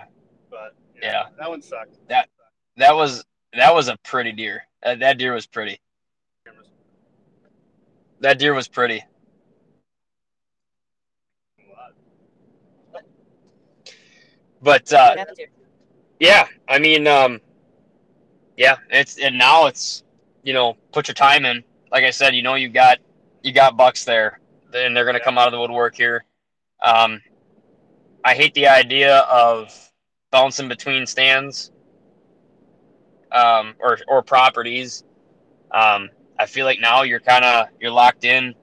But 0.49 0.75
yeah, 0.95 1.11
yeah. 1.11 1.23
that 1.39 1.49
one 1.49 1.61
sucked. 1.61 1.97
That 2.09 2.29
that 2.77 2.95
was 2.95 3.23
that 3.53 3.73
was 3.73 3.87
a 3.87 3.97
pretty 4.03 4.31
deer. 4.31 4.63
Uh, 4.83 4.95
that 4.95 5.17
deer 5.17 5.33
was 5.33 5.47
pretty. 5.47 5.79
That 8.21 8.39
deer 8.39 8.53
was 8.53 8.67
pretty. 8.67 9.03
But 14.61 14.91
uh, 14.93 15.15
yeah, 16.19 16.47
I 16.67 16.79
mean, 16.79 17.07
um, 17.07 17.41
yeah, 18.57 18.77
it's 18.89 19.19
and 19.19 19.37
now 19.37 19.67
it's 19.67 20.03
you 20.43 20.53
know, 20.53 20.77
put 20.93 21.07
your 21.07 21.15
time 21.15 21.45
in. 21.45 21.63
Like 21.91 22.03
I 22.05 22.11
said, 22.11 22.35
you 22.35 22.43
know, 22.43 22.55
you 22.55 22.69
got 22.69 22.99
you 23.43 23.51
got 23.51 23.75
bucks 23.75 24.05
there, 24.05 24.39
and 24.73 24.95
they're 24.95 25.03
going 25.03 25.15
to 25.15 25.23
come 25.23 25.37
out 25.37 25.47
of 25.47 25.51
the 25.51 25.59
woodwork 25.59 25.95
here. 25.95 26.23
Um, 26.81 27.21
I 28.23 28.33
hate 28.35 28.53
the 28.53 28.67
idea 28.67 29.19
of 29.19 29.73
bouncing 30.31 30.67
between 30.67 31.05
stands 31.05 31.71
um, 33.31 33.73
or 33.79 33.97
or 34.07 34.21
properties. 34.21 35.03
Um, 35.71 36.09
I 36.37 36.45
feel 36.45 36.65
like 36.65 36.79
now 36.79 37.03
you're 37.03 37.19
kind 37.19 37.45
of 37.45 37.67
you're 37.79 37.91
locked 37.91 38.25
in. 38.25 38.55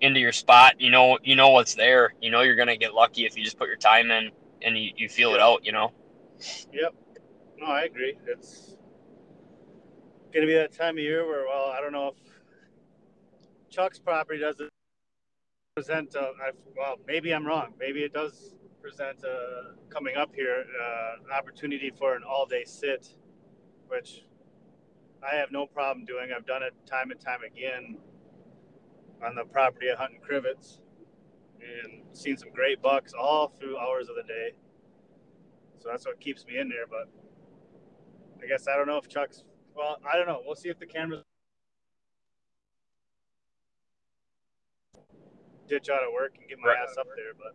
into 0.00 0.18
your 0.18 0.32
spot. 0.32 0.80
You 0.80 0.90
know, 0.90 1.18
you 1.22 1.36
know 1.36 1.50
what's 1.50 1.74
there. 1.74 2.14
You 2.20 2.30
know 2.30 2.40
you're 2.40 2.56
gonna 2.56 2.76
get 2.76 2.94
lucky 2.94 3.26
if 3.26 3.36
you 3.36 3.44
just 3.44 3.58
put 3.58 3.68
your 3.68 3.76
time 3.76 4.10
in 4.10 4.30
and 4.62 4.78
you, 4.78 4.92
you 4.96 5.08
feel 5.08 5.34
it 5.34 5.40
out. 5.40 5.64
You 5.64 5.72
know. 5.72 5.92
Yep. 6.72 6.94
No, 7.58 7.66
I 7.66 7.82
agree. 7.82 8.16
It's 8.26 8.76
gonna 10.32 10.46
be 10.46 10.54
that 10.54 10.72
time 10.72 10.96
of 10.96 11.04
year 11.04 11.26
where, 11.26 11.44
well, 11.46 11.66
I 11.66 11.80
don't 11.82 11.92
know 11.92 12.08
if 12.08 12.14
Chuck's 13.68 13.98
property 13.98 14.40
doesn't 14.40 14.70
present. 15.74 16.14
A, 16.14 16.20
I, 16.20 16.52
well, 16.76 16.96
maybe 17.06 17.34
I'm 17.34 17.46
wrong. 17.46 17.74
Maybe 17.78 18.00
it 18.00 18.14
does 18.14 18.54
present 18.80 19.22
a, 19.24 19.74
coming 19.90 20.16
up 20.16 20.34
here 20.34 20.64
uh, 20.82 21.24
an 21.26 21.30
opportunity 21.36 21.92
for 21.94 22.16
an 22.16 22.22
all-day 22.22 22.64
sit, 22.64 23.14
which 23.88 24.24
I 25.22 25.36
have 25.36 25.52
no 25.52 25.66
problem 25.66 26.04
doing. 26.06 26.30
I've 26.34 26.46
done 26.46 26.62
it 26.62 26.72
time 26.86 27.10
and 27.10 27.20
time 27.20 27.40
again 27.42 27.98
on 29.24 29.34
the 29.34 29.44
property 29.44 29.88
of 29.88 29.98
Hunting 29.98 30.20
Crivitz 30.20 30.78
and 31.60 32.02
seen 32.16 32.36
some 32.36 32.50
great 32.52 32.80
bucks 32.80 33.12
all 33.12 33.48
through 33.48 33.78
hours 33.78 34.08
of 34.08 34.16
the 34.16 34.22
day. 34.22 34.52
So 35.78 35.88
that's 35.90 36.06
what 36.06 36.20
keeps 36.20 36.46
me 36.46 36.58
in 36.58 36.68
there. 36.68 36.86
But 36.88 37.08
I 38.42 38.46
guess 38.46 38.66
I 38.68 38.76
don't 38.76 38.86
know 38.86 38.96
if 38.96 39.08
Chuck's. 39.08 39.44
Well, 39.74 39.98
I 40.10 40.16
don't 40.16 40.26
know. 40.26 40.42
We'll 40.44 40.56
see 40.56 40.68
if 40.68 40.78
the 40.78 40.86
cameras 40.86 41.22
ditch 45.68 45.88
out 45.88 46.02
of 46.02 46.12
work 46.12 46.36
and 46.38 46.48
get 46.48 46.58
my 46.58 46.68
Right. 46.68 46.78
ass 46.78 46.96
up 46.98 47.06
there. 47.16 47.34
But 47.34 47.54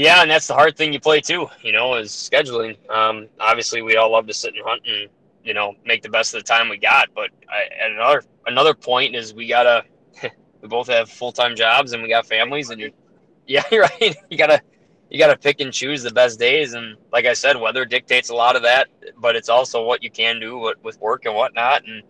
Yeah, 0.00 0.22
and 0.22 0.30
that's 0.30 0.46
the 0.46 0.54
hard 0.54 0.78
thing 0.78 0.94
you 0.94 0.98
play 0.98 1.20
too. 1.20 1.46
You 1.62 1.72
know, 1.72 1.96
is 1.96 2.10
scheduling. 2.10 2.74
Um, 2.88 3.28
obviously, 3.38 3.82
we 3.82 3.96
all 3.96 4.10
love 4.10 4.26
to 4.28 4.32
sit 4.32 4.54
and 4.54 4.64
hunt 4.64 4.80
and 4.86 5.10
you 5.44 5.52
know 5.52 5.74
make 5.84 6.02
the 6.02 6.08
best 6.08 6.32
of 6.32 6.40
the 6.40 6.46
time 6.46 6.70
we 6.70 6.78
got. 6.78 7.08
But 7.14 7.28
I, 7.50 7.68
and 7.84 7.96
another 7.96 8.22
another 8.46 8.72
point 8.72 9.14
is 9.14 9.34
we 9.34 9.46
gotta. 9.46 9.84
we 10.62 10.68
both 10.68 10.88
have 10.88 11.10
full 11.10 11.32
time 11.32 11.54
jobs 11.54 11.92
and 11.92 12.02
we 12.02 12.08
got 12.08 12.24
families, 12.24 12.70
and 12.70 12.80
you're. 12.80 12.90
Yeah, 13.46 13.64
you're 13.72 13.82
right. 13.82 14.16
You 14.30 14.38
gotta. 14.38 14.62
You 15.10 15.18
gotta 15.18 15.36
pick 15.36 15.60
and 15.60 15.72
choose 15.72 16.02
the 16.02 16.12
best 16.12 16.38
days, 16.38 16.72
and 16.72 16.96
like 17.12 17.26
I 17.26 17.34
said, 17.34 17.60
weather 17.60 17.84
dictates 17.84 18.30
a 18.30 18.34
lot 18.34 18.56
of 18.56 18.62
that. 18.62 18.88
But 19.18 19.36
it's 19.36 19.50
also 19.50 19.84
what 19.84 20.02
you 20.02 20.10
can 20.10 20.40
do 20.40 20.72
with, 20.82 21.00
work 21.00 21.26
and 21.26 21.34
whatnot. 21.34 21.82
And 21.84 22.02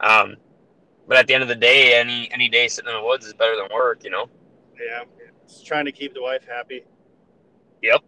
um, 0.00 0.36
but 1.08 1.16
at 1.16 1.28
the 1.28 1.34
end 1.34 1.44
of 1.44 1.48
the 1.48 1.54
day, 1.54 1.94
any 1.94 2.30
any 2.30 2.48
day 2.48 2.68
sitting 2.68 2.90
in 2.90 2.96
the 2.96 3.06
woods 3.06 3.24
is 3.24 3.32
better 3.32 3.56
than 3.56 3.68
work. 3.72 4.04
You 4.04 4.10
know. 4.10 4.26
yeah, 4.76 5.04
it's 5.44 5.62
trying 5.62 5.86
to 5.86 5.92
keep 5.92 6.12
the 6.14 6.20
wife 6.20 6.44
happy. 6.46 6.82
Yep. 7.82 8.00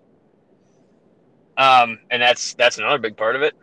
Um, 1.56 1.98
and 2.10 2.20
that's 2.20 2.54
that's 2.54 2.78
another 2.78 2.98
big 2.98 3.16
part 3.16 3.36
of 3.36 3.42
it, 3.42 3.54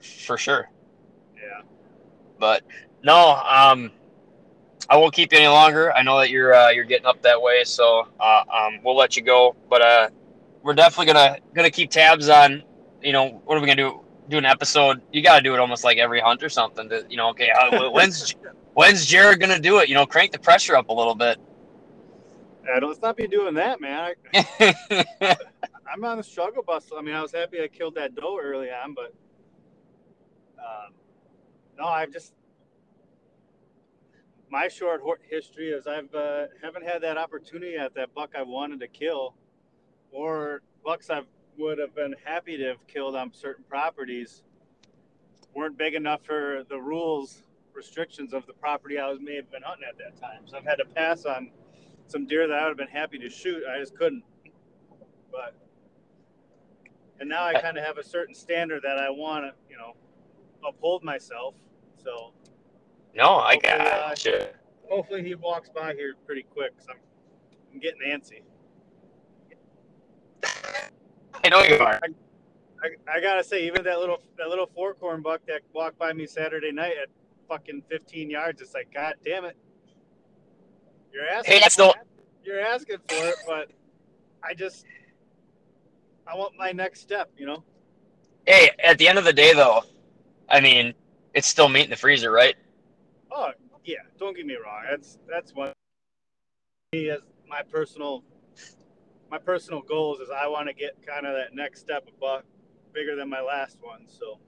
for 0.00 0.36
sure. 0.36 0.68
Yeah. 1.34 1.62
But 2.38 2.62
no, 3.02 3.30
um, 3.48 3.90
I 4.88 4.96
won't 4.96 5.14
keep 5.14 5.32
you 5.32 5.38
any 5.38 5.48
longer. 5.48 5.92
I 5.92 6.02
know 6.02 6.18
that 6.18 6.30
you're 6.30 6.54
uh, 6.54 6.70
you're 6.70 6.84
getting 6.84 7.06
up 7.06 7.22
that 7.22 7.40
way, 7.40 7.64
so 7.64 8.08
uh, 8.20 8.42
um, 8.52 8.80
we'll 8.84 8.96
let 8.96 9.16
you 9.16 9.22
go. 9.22 9.56
But 9.70 9.82
uh, 9.82 10.08
we're 10.62 10.74
definitely 10.74 11.12
gonna 11.12 11.38
gonna 11.54 11.70
keep 11.70 11.90
tabs 11.90 12.28
on. 12.28 12.62
You 13.02 13.12
know, 13.12 13.42
what 13.44 13.56
are 13.56 13.60
we 13.60 13.66
gonna 13.66 13.76
do? 13.76 14.00
Do 14.28 14.38
an 14.38 14.44
episode. 14.44 15.00
You 15.12 15.22
gotta 15.22 15.42
do 15.42 15.54
it 15.54 15.60
almost 15.60 15.82
like 15.84 15.98
every 15.98 16.20
hunt 16.20 16.42
or 16.42 16.48
something. 16.48 16.88
To 16.90 17.06
you 17.08 17.16
know, 17.16 17.30
okay, 17.30 17.50
uh, 17.50 17.90
when's 17.90 18.34
when's 18.74 19.06
Jared 19.06 19.40
gonna 19.40 19.60
do 19.60 19.78
it? 19.78 19.88
You 19.88 19.94
know, 19.94 20.04
crank 20.06 20.32
the 20.32 20.38
pressure 20.38 20.76
up 20.76 20.88
a 20.88 20.92
little 20.92 21.14
bit. 21.14 21.38
Yeah, 22.66 22.80
don't 22.80 23.16
be 23.16 23.28
doing 23.28 23.54
that, 23.54 23.80
man. 23.80 24.14
I, 24.34 24.74
I'm 25.92 26.04
on 26.04 26.16
the 26.16 26.24
struggle 26.24 26.62
bus. 26.62 26.90
I 26.96 27.00
mean, 27.00 27.14
I 27.14 27.22
was 27.22 27.32
happy 27.32 27.62
I 27.62 27.68
killed 27.68 27.94
that 27.94 28.14
doe 28.14 28.38
early 28.42 28.70
on, 28.70 28.94
but 28.94 29.14
um, 30.58 30.94
no, 31.78 31.84
I've 31.86 32.12
just 32.12 32.32
my 34.50 34.68
short 34.68 35.02
history 35.28 35.70
is 35.70 35.86
I've 35.86 36.12
uh, 36.14 36.46
haven't 36.62 36.84
had 36.84 37.02
that 37.02 37.18
opportunity 37.18 37.76
at 37.76 37.94
that 37.94 38.14
buck 38.14 38.30
I 38.36 38.42
wanted 38.42 38.80
to 38.80 38.88
kill, 38.88 39.34
or 40.10 40.62
bucks 40.84 41.10
I 41.10 41.22
would 41.58 41.78
have 41.78 41.94
been 41.94 42.14
happy 42.24 42.56
to 42.56 42.64
have 42.64 42.86
killed 42.86 43.16
on 43.16 43.32
certain 43.32 43.64
properties 43.68 44.42
weren't 45.54 45.78
big 45.78 45.94
enough 45.94 46.20
for 46.24 46.64
the 46.68 46.78
rules 46.78 47.42
restrictions 47.72 48.32
of 48.32 48.46
the 48.46 48.52
property 48.52 48.98
I 48.98 49.08
was 49.08 49.20
may 49.20 49.36
have 49.36 49.50
been 49.50 49.62
hunting 49.62 49.86
at 49.88 49.98
that 49.98 50.20
time. 50.20 50.42
So 50.46 50.56
I've 50.56 50.64
had 50.64 50.76
to 50.76 50.84
pass 50.84 51.24
on 51.24 51.50
some 52.08 52.26
deer 52.26 52.46
that 52.48 52.58
I 52.58 52.62
would 52.62 52.70
have 52.70 52.76
been 52.76 52.88
happy 52.88 53.18
to 53.18 53.28
shoot. 53.30 53.62
I 53.68 53.78
just 53.78 53.96
couldn't. 53.96 54.22
But 55.30 55.54
and 57.20 57.28
now 57.28 57.44
I 57.44 57.54
kind 57.60 57.76
of 57.78 57.84
have 57.84 57.98
a 57.98 58.04
certain 58.04 58.34
standard 58.34 58.82
that 58.82 58.98
I 58.98 59.10
want 59.10 59.44
to, 59.44 59.52
you 59.70 59.76
know, 59.76 59.94
uphold 60.66 61.02
myself. 61.02 61.54
So 62.02 62.32
no, 63.14 63.36
I 63.36 63.54
uh, 63.54 63.78
got 63.78 64.24
you. 64.24 64.40
hopefully 64.88 65.22
he 65.22 65.34
walks 65.34 65.70
by 65.70 65.94
here 65.94 66.14
pretty 66.26 66.42
quick. 66.42 66.76
Cause 66.76 66.86
I'm, 66.90 66.98
I'm 67.72 67.80
getting 67.80 68.00
antsy. 68.06 68.42
I 71.44 71.48
know 71.48 71.62
you 71.62 71.78
are. 71.78 72.00
I, 72.82 72.88
I 73.10 73.20
gotta 73.20 73.42
say, 73.42 73.66
even 73.66 73.84
that 73.84 73.98
little 73.98 74.20
that 74.38 74.48
little 74.48 74.66
fork 74.74 75.00
horn 75.00 75.22
buck 75.22 75.40
that 75.46 75.62
walked 75.72 75.98
by 75.98 76.12
me 76.12 76.26
Saturday 76.26 76.72
night 76.72 76.94
at 77.00 77.08
fucking 77.48 77.82
15 77.88 78.30
yards, 78.30 78.60
it's 78.60 78.74
like, 78.74 78.92
God 78.92 79.14
damn 79.24 79.44
it, 79.44 79.56
you're 81.16 81.28
asking, 81.28 81.54
Hey, 81.54 81.60
that's 81.60 81.78
no. 81.78 81.94
you're 82.44 82.60
asking 82.60 82.98
for 83.08 83.26
it, 83.26 83.36
but 83.46 83.70
I 84.42 84.52
just 84.52 84.84
I 86.26 86.36
want 86.36 86.54
my 86.58 86.72
next 86.72 87.00
step, 87.00 87.30
you 87.38 87.46
know. 87.46 87.64
Hey, 88.46 88.70
at 88.84 88.98
the 88.98 89.08
end 89.08 89.18
of 89.18 89.24
the 89.24 89.32
day, 89.32 89.54
though, 89.54 89.82
I 90.48 90.60
mean, 90.60 90.92
it's 91.34 91.46
still 91.46 91.68
meat 91.68 91.84
in 91.84 91.90
the 91.90 91.96
freezer, 91.96 92.30
right? 92.30 92.54
Oh 93.32 93.50
yeah, 93.84 93.96
don't 94.18 94.36
get 94.36 94.44
me 94.44 94.56
wrong. 94.62 94.82
That's 94.88 95.18
that's 95.28 95.54
one. 95.54 95.72
Me 96.92 97.08
as 97.10 97.20
my 97.48 97.62
personal, 97.62 98.22
my 99.30 99.38
personal 99.38 99.80
goals 99.80 100.20
is 100.20 100.28
I 100.30 100.46
want 100.48 100.68
to 100.68 100.74
get 100.74 101.04
kind 101.06 101.26
of 101.26 101.34
that 101.34 101.54
next 101.54 101.80
step 101.80 102.06
a 102.08 102.20
buck 102.20 102.44
bigger 102.92 103.16
than 103.16 103.30
my 103.30 103.40
last 103.40 103.78
one. 103.80 104.06
So, 104.06 104.38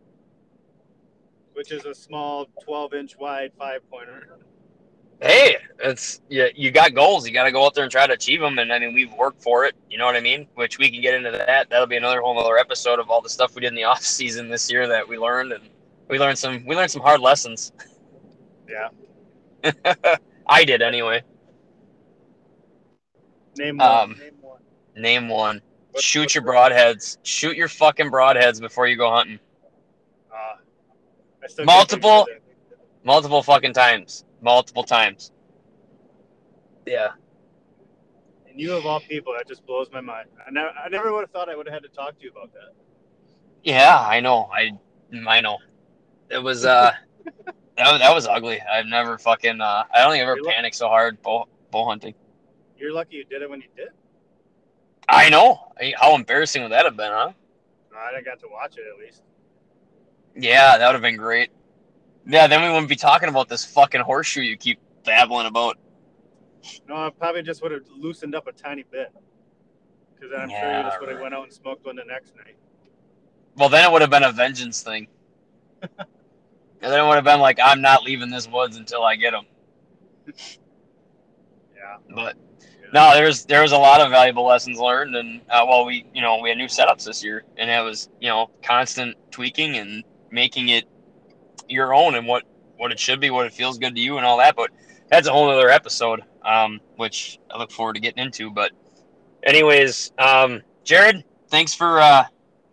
which 1.55 1.73
is 1.73 1.87
a 1.87 1.95
small 1.95 2.47
12 2.63 2.95
inch 2.95 3.17
wide 3.19 3.53
five 3.59 3.89
pointer. 3.91 4.39
Hey, 5.21 5.57
it's 5.81 6.21
you. 6.29 6.49
You 6.55 6.71
got 6.71 6.95
goals. 6.95 7.27
You 7.27 7.33
got 7.35 7.45
to 7.45 7.53
go 7.53 7.67
out 7.67 7.75
there 7.75 7.83
and 7.83 7.91
try 7.91 8.07
to 8.07 8.13
achieve 8.13 8.41
them. 8.41 8.59
And 8.59 8.73
I 8.73 8.79
mean, 8.79 8.95
we've 8.95 9.13
worked 9.15 9.43
for 9.43 9.65
it. 9.65 9.75
You 9.91 9.99
know 9.99 10.07
what 10.07 10.15
I 10.15 10.21
mean? 10.21 10.47
Which 10.55 10.79
we 10.79 10.91
can 10.91 11.01
get 11.03 11.15
into 11.15 11.31
that. 11.33 11.69
That'll 11.71 11.87
be 11.89 11.97
another 11.97 12.21
whole 12.21 12.39
other 12.39 12.57
episode 12.57 13.01
of 13.01 13.11
all 13.11 13.21
the 13.21 13.29
stuff 13.29 13.55
we 13.55 13.61
did 13.63 13.69
in 13.69 13.75
the 13.75 13.85
off 13.85 14.03
season 14.03 14.49
this 14.49 14.71
year 14.71 14.87
that 14.87 15.09
we 15.09 15.19
learned, 15.19 15.53
and 15.53 15.65
we 16.09 16.19
learned 16.19 16.39
some. 16.39 16.65
We 16.67 16.77
learned 16.77 16.91
some 16.91 17.03
hard 17.03 17.21
lessons. 17.21 17.73
Yeah. 18.69 18.89
I 20.47 20.65
did 20.65 20.83
anyway. 20.83 21.23
Name 23.57 23.79
one. 23.79 23.89
Um, 23.91 24.11
name 24.21 24.35
one. 24.41 24.61
Name 24.97 25.29
one. 25.29 25.63
What's- 25.91 26.05
Shoot 26.05 26.21
what's 26.21 26.35
your 26.37 26.45
broadheads. 26.45 27.19
Shoot 27.25 27.57
your 27.57 27.67
fucking 27.69 28.11
broadheads 28.11 28.61
before 28.61 28.87
you 28.87 28.97
go 28.97 29.11
hunting. 29.11 29.41
Uh, 30.33 30.59
I 31.43 31.47
still 31.49 31.65
Multiple- 31.65 32.27
think 32.27 32.37
of 32.39 32.43
it. 32.43 32.43
Multiple 33.05 33.43
fucking 33.43 33.73
times. 33.73 34.25
Multiple 34.41 34.85
times. 34.85 35.33
Yeah. 36.87 37.09
And 38.49 38.59
you 38.61 38.75
of 38.75 38.87
all 38.87 39.01
people, 39.01 39.35
that 39.37 39.47
just 39.49 39.67
blows 39.67 39.89
my 39.93 40.01
mind. 40.01 40.29
I 40.47 40.51
never, 40.51 40.69
I 40.71 40.89
never 40.89 41.13
would 41.13 41.21
have 41.23 41.31
thought 41.31 41.49
I 41.49 41.57
would 41.57 41.67
have 41.67 41.75
had 41.75 41.83
to 41.83 41.89
talk 41.89 42.17
to 42.19 42.25
you 42.25 42.31
about 42.31 42.53
that. 42.55 42.73
Yeah, 43.65 43.99
I 43.99 44.21
know. 44.21 44.49
I 44.53 44.71
I 45.27 45.41
know. 45.41 45.59
It 46.31 46.39
was 46.39 46.65
uh 46.65 46.93
that 47.77 47.93
was, 47.93 48.01
that 48.01 48.15
was 48.15 48.27
ugly. 48.27 48.61
I've 48.61 48.87
never 48.87 49.19
fucking 49.19 49.61
uh 49.61 49.85
I 49.93 49.99
don't 50.03 50.13
think 50.13 50.23
I've 50.23 50.29
ever 50.29 50.37
You're 50.37 50.45
lucky. 50.45 50.55
panicked 50.57 50.77
so 50.77 50.89
hard 50.89 51.21
bow 51.23 51.47
bow 51.71 51.87
hunting. 51.87 52.15
You're 52.79 52.93
lucky 52.93 53.17
you 53.17 53.25
did 53.25 53.43
it 53.43 53.51
when 53.51 53.61
you 53.61 53.67
did. 53.77 53.89
I 55.09 55.29
know. 55.31 55.59
I- 55.81 55.95
How 55.99 56.15
embarrassing 56.15 56.63
would 56.63 56.73
that 56.73 56.85
have 56.85 56.97
been, 56.97 57.11
huh? 57.11 57.33
I 57.97 58.23
got 58.23 58.39
to 58.41 58.47
watch 58.51 58.77
it 58.77 58.85
at 58.93 58.99
least. 59.05 59.23
Yeah, 60.37 60.79
that 60.79 60.87
would 60.87 60.93
have 60.93 61.03
been 61.03 61.17
great. 61.17 61.51
Yeah, 62.29 62.47
then 62.47 62.61
we 62.61 62.69
wouldn't 62.69 62.91
be 62.91 62.97
talking 62.97 63.31
about 63.31 63.49
this 63.49 63.65
fucking 63.65 64.03
horseshoe 64.03 64.43
you 64.43 64.59
keep 64.59 64.79
babbling 65.05 65.47
about. 65.47 65.79
No, 66.87 66.95
I 66.95 67.11
probably 67.11 67.43
just 67.43 67.63
would 67.63 67.73
have 67.73 67.83
loosened 67.97 68.35
up 68.35 68.47
a 68.47 68.53
tiny 68.53 68.85
bit. 68.91 69.11
Because 70.15 70.35
I'm 70.39 70.51
sure 70.51 70.77
you 70.77 70.83
just 70.83 71.01
would 71.01 71.09
have 71.09 71.19
right. 71.19 71.23
went 71.23 71.35
out 71.35 71.45
and 71.45 71.53
smoked 71.53 71.87
one 71.87 71.97
the 71.97 72.05
next 72.05 72.37
night. 72.37 72.57
Well, 73.57 73.71
then 73.71 73.89
it 73.89 73.91
would 73.91 74.03
have 74.03 74.11
been 74.11 74.25
a 74.25 74.33
vengeance 74.33 74.83
thing. 74.83 75.09
and 75.81 75.91
then 76.81 77.01
it 77.01 77.07
would 77.07 77.15
have 77.15 77.25
been 77.25 77.41
like, 77.41 77.59
I'm 77.65 77.81
not 77.81 78.03
leaving 78.03 78.29
this 78.29 78.47
woods 78.47 78.77
until 78.77 79.05
I 79.05 79.17
get 79.17 79.31
them. 79.31 79.47
Yeah. 80.27 81.97
But 82.15 82.37
no, 82.93 83.13
there's 83.15 83.47
there 83.47 83.63
was 83.63 83.73
a 83.73 83.79
lot 83.79 84.01
of 84.01 84.11
valuable 84.11 84.45
lessons 84.45 84.79
learned, 84.79 85.15
and 85.17 85.41
uh, 85.49 85.65
well, 85.67 85.85
we 85.85 86.07
you 86.15 86.21
know 86.21 86.39
we 86.43 86.49
had 86.49 86.59
new 86.59 86.67
setups 86.67 87.05
this 87.05 87.23
year, 87.23 87.45
and 87.57 87.71
it 87.71 87.83
was 87.83 88.09
you 88.21 88.29
know 88.29 88.51
constant 88.63 89.17
tweaking 89.31 89.77
and 89.77 90.05
making 90.31 90.69
it 90.69 90.85
your 91.69 91.95
own 91.95 92.15
and 92.15 92.27
what 92.27 92.45
what 92.77 92.93
it 92.93 92.99
should 92.99 93.21
be, 93.21 93.31
what 93.31 93.47
it 93.47 93.53
feels 93.53 93.79
good 93.79 93.95
to 93.95 94.01
you, 94.01 94.17
and 94.19 94.27
all 94.27 94.39
that. 94.39 94.57
But 94.57 94.71
that's 95.09 95.27
a 95.27 95.33
whole 95.33 95.51
other 95.51 95.69
episode, 95.69 96.23
um, 96.45 96.81
which 96.97 97.39
I 97.51 97.59
look 97.59 97.71
forward 97.71 97.95
to 97.95 98.01
getting 98.01 98.25
into. 98.25 98.51
But 98.51 98.73
anyways, 99.43 100.13
um, 100.19 100.63
Jared, 100.85 101.25
thanks 101.49 101.75
for 101.75 102.01
uh, 102.01 102.25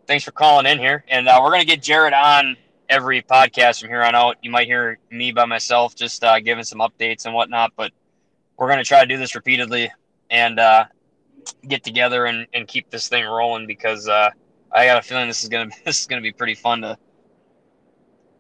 thanks 0.08 0.24
for 0.24 0.32
calling 0.32 0.66
in 0.66 0.80
here, 0.80 1.04
and 1.08 1.28
uh, 1.28 1.40
we're 1.42 1.52
gonna 1.52 1.66
get 1.66 1.82
Jared 1.82 2.14
on 2.14 2.58
every 2.90 3.22
podcast 3.22 3.82
from 3.82 3.90
here 3.90 4.04
on 4.04 4.16
out. 4.16 4.38
You 4.42 4.52
might 4.52 4.68
hear 4.68 5.00
me 5.10 5.32
by 5.32 5.46
myself, 5.46 5.96
just 5.96 6.24
uh, 6.24 6.40
giving 6.40 6.64
some 6.64 6.80
updates 6.80 7.26
and 7.26 7.34
whatnot. 7.34 7.74
But 7.76 7.92
we're 8.58 8.70
gonna 8.70 8.84
try 8.84 9.02
to 9.02 9.08
do 9.08 9.18
this 9.18 9.36
repeatedly 9.36 9.92
and 10.30 10.60
uh, 10.60 10.86
get 11.68 11.84
together 11.84 12.26
and, 12.26 12.48
and 12.54 12.68
keep 12.68 12.90
this 12.90 13.08
thing 13.08 13.26
rolling 13.26 13.68
because 13.68 14.08
uh, 14.08 14.30
I 14.72 14.86
got 14.86 14.98
a 14.98 15.02
feeling 15.02 15.28
this 15.28 15.44
is 15.44 15.50
gonna 15.50 15.70
this 15.86 16.02
is 16.02 16.08
gonna 16.08 16.22
be 16.22 16.32
pretty 16.32 16.56
fun 16.56 16.82
to. 16.82 16.98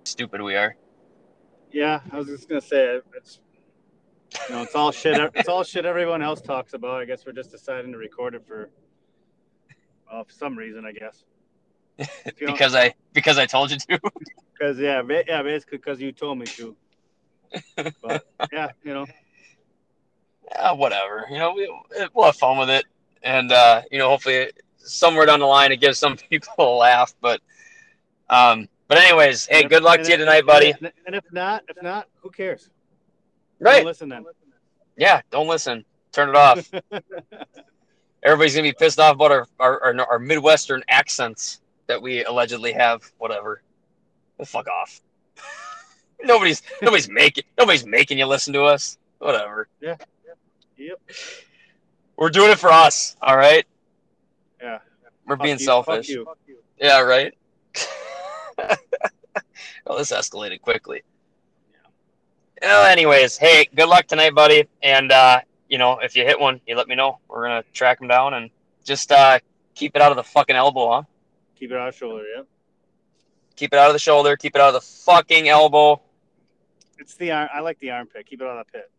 Stupid 0.06 0.41
we 0.41 0.56
are. 0.56 0.76
Yeah, 1.72 2.00
I 2.12 2.18
was 2.18 2.28
just 2.28 2.48
gonna 2.48 2.62
say 2.62 3.00
it's 3.15 3.39
you 4.50 4.56
know 4.56 4.62
it's 4.62 4.76
all 4.76 4.91
shit. 4.91 5.20
It's 5.34 5.50
all 5.50 5.63
shit 5.63 5.86
everyone 5.86 6.22
else 6.22 6.41
talks 6.41 6.74
about. 6.74 7.02
I 7.02 7.06
guess 7.06 7.26
we're 7.26 7.34
just 7.34 7.52
deciding 7.52 7.91
to 7.91 7.98
record 7.98 8.36
it 8.36 8.46
for 8.48 8.70
well, 10.12 10.24
for 10.24 10.32
some 10.32 10.56
reason, 10.58 10.86
I 10.86 10.91
guess. 10.91 11.24
If 11.98 12.10
you 12.39 12.48
don't- 12.48 12.56
because 12.56 12.76
I 12.76 12.94
because 13.13 13.38
I 13.38 13.46
told 13.46 13.72
you 13.72 13.78
to. 13.78 14.00
Because 14.58 14.80
yeah, 14.80 15.02
yeah, 15.28 15.44
basically 15.44 15.80
because 15.80 16.00
you 16.00 16.13
told 16.13 16.38
me 16.38 16.46
to. 16.46 16.78
But 18.02 18.26
yeah, 18.54 18.70
you 18.86 18.94
know, 18.94 19.06
yeah, 20.50 20.72
whatever. 20.72 21.26
You 21.30 21.39
know, 21.39 21.54
we, 21.54 21.70
we'll 22.13 22.28
have 22.28 22.38
fun 22.38 22.58
with 22.58 22.70
it, 22.70 22.86
and 23.22 23.52
uh, 23.52 23.82
you 23.91 23.98
know, 23.98 24.08
hopefully, 24.08 24.52
somewhere 24.78 25.26
down 25.26 25.41
the 25.41 25.46
line, 25.46 25.74
it 25.74 25.82
gives 25.82 25.98
some 25.98 26.15
people 26.30 26.54
a 26.60 26.78
laugh. 26.78 27.13
But, 27.20 27.41
um, 28.30 28.70
but 28.88 28.98
anyways, 28.98 29.45
hey, 29.48 29.63
if- 29.63 29.69
good 29.69 29.84
luck 29.84 30.02
to 30.02 30.10
you 30.10 30.17
tonight, 30.17 30.45
buddy. 30.45 30.74
And, 31.06 31.15
if 31.15 31.24
not, 31.32 31.63
if 31.67 31.82
not, 31.82 32.08
who 32.21 32.30
cares? 32.30 32.69
Right? 33.60 33.78
Don't 33.78 33.86
listen 33.86 34.10
then. 34.10 34.26
Yeah. 34.98 35.21
Don't 35.32 35.48
listen. 35.48 35.86
Turn 36.12 36.30
it 36.30 36.36
off. 36.36 36.71
Everybody's 38.24 38.56
gonna 38.56 38.63
be 38.63 38.74
pissed 38.74 39.00
off 39.00 39.15
about 39.15 39.32
our 39.32 39.48
our, 39.60 39.84
our, 39.84 40.12
our 40.12 40.19
Midwestern 40.19 40.84
accents 40.89 41.62
that 41.88 42.02
we 42.02 42.24
allegedly 42.24 42.74
have. 42.74 43.02
Whatever. 43.17 43.62
Well, 44.38 44.45
fuck 44.45 44.67
off. 44.67 45.02
nobody's 46.24 46.62
nobody's 46.82 47.10
making 47.10 47.43
nobody's 47.58 47.86
making 47.86 48.17
you 48.17 48.26
listen 48.26 48.54
to 48.54 48.63
us. 48.63 48.98
Whatever. 49.19 49.67
Yeah. 49.82 49.95
Yep. 50.78 51.00
We're 52.17 52.30
doing 52.30 52.52
it 52.52 52.60
for 52.60 52.71
us. 52.71 53.15
All 53.21 53.38
right. 53.38 53.65
Yeah. 54.62 54.80
We're 55.28 55.36
Fuck 55.36 55.43
being 55.43 55.60
you, 55.60 55.65
fuck 55.65 55.86
selfish. 55.86 56.10
you. 56.10 56.26
Yeah, 56.80 57.02
right. 57.02 57.34
well, 59.86 59.98
this 59.98 60.12
escalated 60.12 60.62
quickly. 60.62 61.04
Well, 62.62 62.86
anyways, 62.86 63.38
hey, 63.38 63.68
good 63.76 63.89
luck 63.89 64.08
tonight, 64.08 64.34
buddy. 64.34 64.68
And 64.82 65.12
uh, 65.12 65.41
you 65.70 65.78
know, 65.78 66.00
if 66.00 66.15
you 66.15 66.24
hit 66.24 66.39
one, 66.39 66.62
you 66.65 66.76
let 66.76 66.88
me 66.88 66.96
know. 66.96 67.20
We're 67.28 67.44
gonna 67.44 67.63
track 67.74 68.02
him 68.02 68.08
down 68.08 68.34
and 68.34 68.50
just 68.84 69.12
uh, 69.12 69.39
keep 69.74 69.96
it 69.96 70.02
out 70.02 70.12
of 70.12 70.18
the 70.18 70.24
fucking 70.24 70.56
elbow, 70.56 70.91
huh? 70.91 71.04
Keep 71.56 71.72
it 71.72 71.78
out 71.78 71.89
of 71.89 71.94
the 71.94 71.98
shoulder. 71.98 72.24
Yeah. 72.36 72.44
Keep 73.56 73.74
it 73.74 73.80
out 73.80 73.88
of 73.88 73.94
the 73.94 74.00
shoulder. 74.00 74.36
Keep 74.36 74.56
it 74.56 74.62
out 74.62 74.70
of 74.70 74.74
the 74.74 74.82
fucking 74.82 75.48
elbow. 75.48 76.02
It's 76.98 77.15
the 77.15 77.32
arm. 77.32 77.50
I 77.54 77.60
like 77.60 77.80
the 77.80 77.91
armpit. 77.91 78.26
Keep 78.26 78.41
it 78.41 78.48
on 78.48 78.58
the 78.58 78.63
pit. 78.65 78.91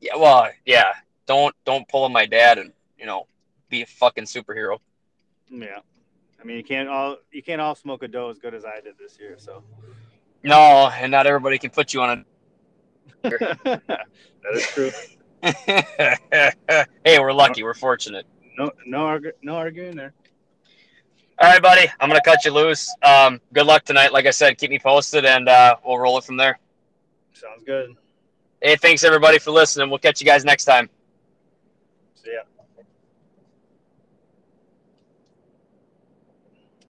Yeah, 0.00 0.16
well, 0.16 0.50
yeah. 0.64 0.92
Don't 1.26 1.54
don't 1.64 1.88
pull 1.88 2.04
on 2.04 2.12
my 2.12 2.26
dad 2.26 2.58
and 2.58 2.72
you 2.98 3.06
know 3.06 3.26
be 3.68 3.82
a 3.82 3.86
fucking 3.86 4.24
superhero. 4.24 4.78
Yeah. 5.50 5.80
I 6.42 6.44
mean, 6.44 6.56
you 6.56 6.64
can't 6.64 6.88
all 6.88 7.18
you 7.30 7.42
can't 7.42 7.60
all 7.60 7.74
smoke 7.74 8.02
a 8.02 8.08
doe 8.08 8.28
as 8.28 8.38
good 8.38 8.54
as 8.54 8.64
I 8.64 8.80
did 8.80 8.94
this 8.98 9.18
year. 9.18 9.36
So 9.38 9.62
No, 10.42 10.88
and 10.88 11.12
not 11.12 11.26
everybody 11.26 11.58
can 11.58 11.70
put 11.70 11.94
you 11.94 12.02
on 12.02 12.24
a. 13.22 13.28
that 13.28 14.00
is 14.52 14.66
true. 14.66 14.90
hey, 17.04 17.18
we're 17.18 17.32
lucky. 17.32 17.62
We're 17.62 17.74
fortunate. 17.74 18.26
No, 18.58 18.70
no, 18.86 18.98
argu- 19.04 19.32
no 19.42 19.56
arguing 19.56 19.96
there. 19.96 20.12
All 21.38 21.48
right, 21.48 21.62
buddy. 21.62 21.88
I'm 22.00 22.08
gonna 22.08 22.20
cut 22.24 22.44
you 22.44 22.52
loose. 22.52 22.92
Um, 23.02 23.40
good 23.52 23.66
luck 23.66 23.84
tonight. 23.84 24.12
Like 24.12 24.26
I 24.26 24.30
said, 24.30 24.58
keep 24.58 24.70
me 24.70 24.78
posted, 24.78 25.24
and 25.24 25.48
uh, 25.48 25.76
we'll 25.84 25.98
roll 25.98 26.18
it 26.18 26.24
from 26.24 26.36
there. 26.36 26.58
Sounds 27.34 27.62
good. 27.64 27.96
Hey, 28.60 28.76
thanks 28.76 29.04
everybody 29.04 29.38
for 29.38 29.50
listening. 29.52 29.90
We'll 29.90 29.98
catch 29.98 30.20
you 30.20 30.26
guys 30.26 30.44
next 30.44 30.64
time. 30.64 30.90
See 32.14 32.32
ya. 32.32 32.42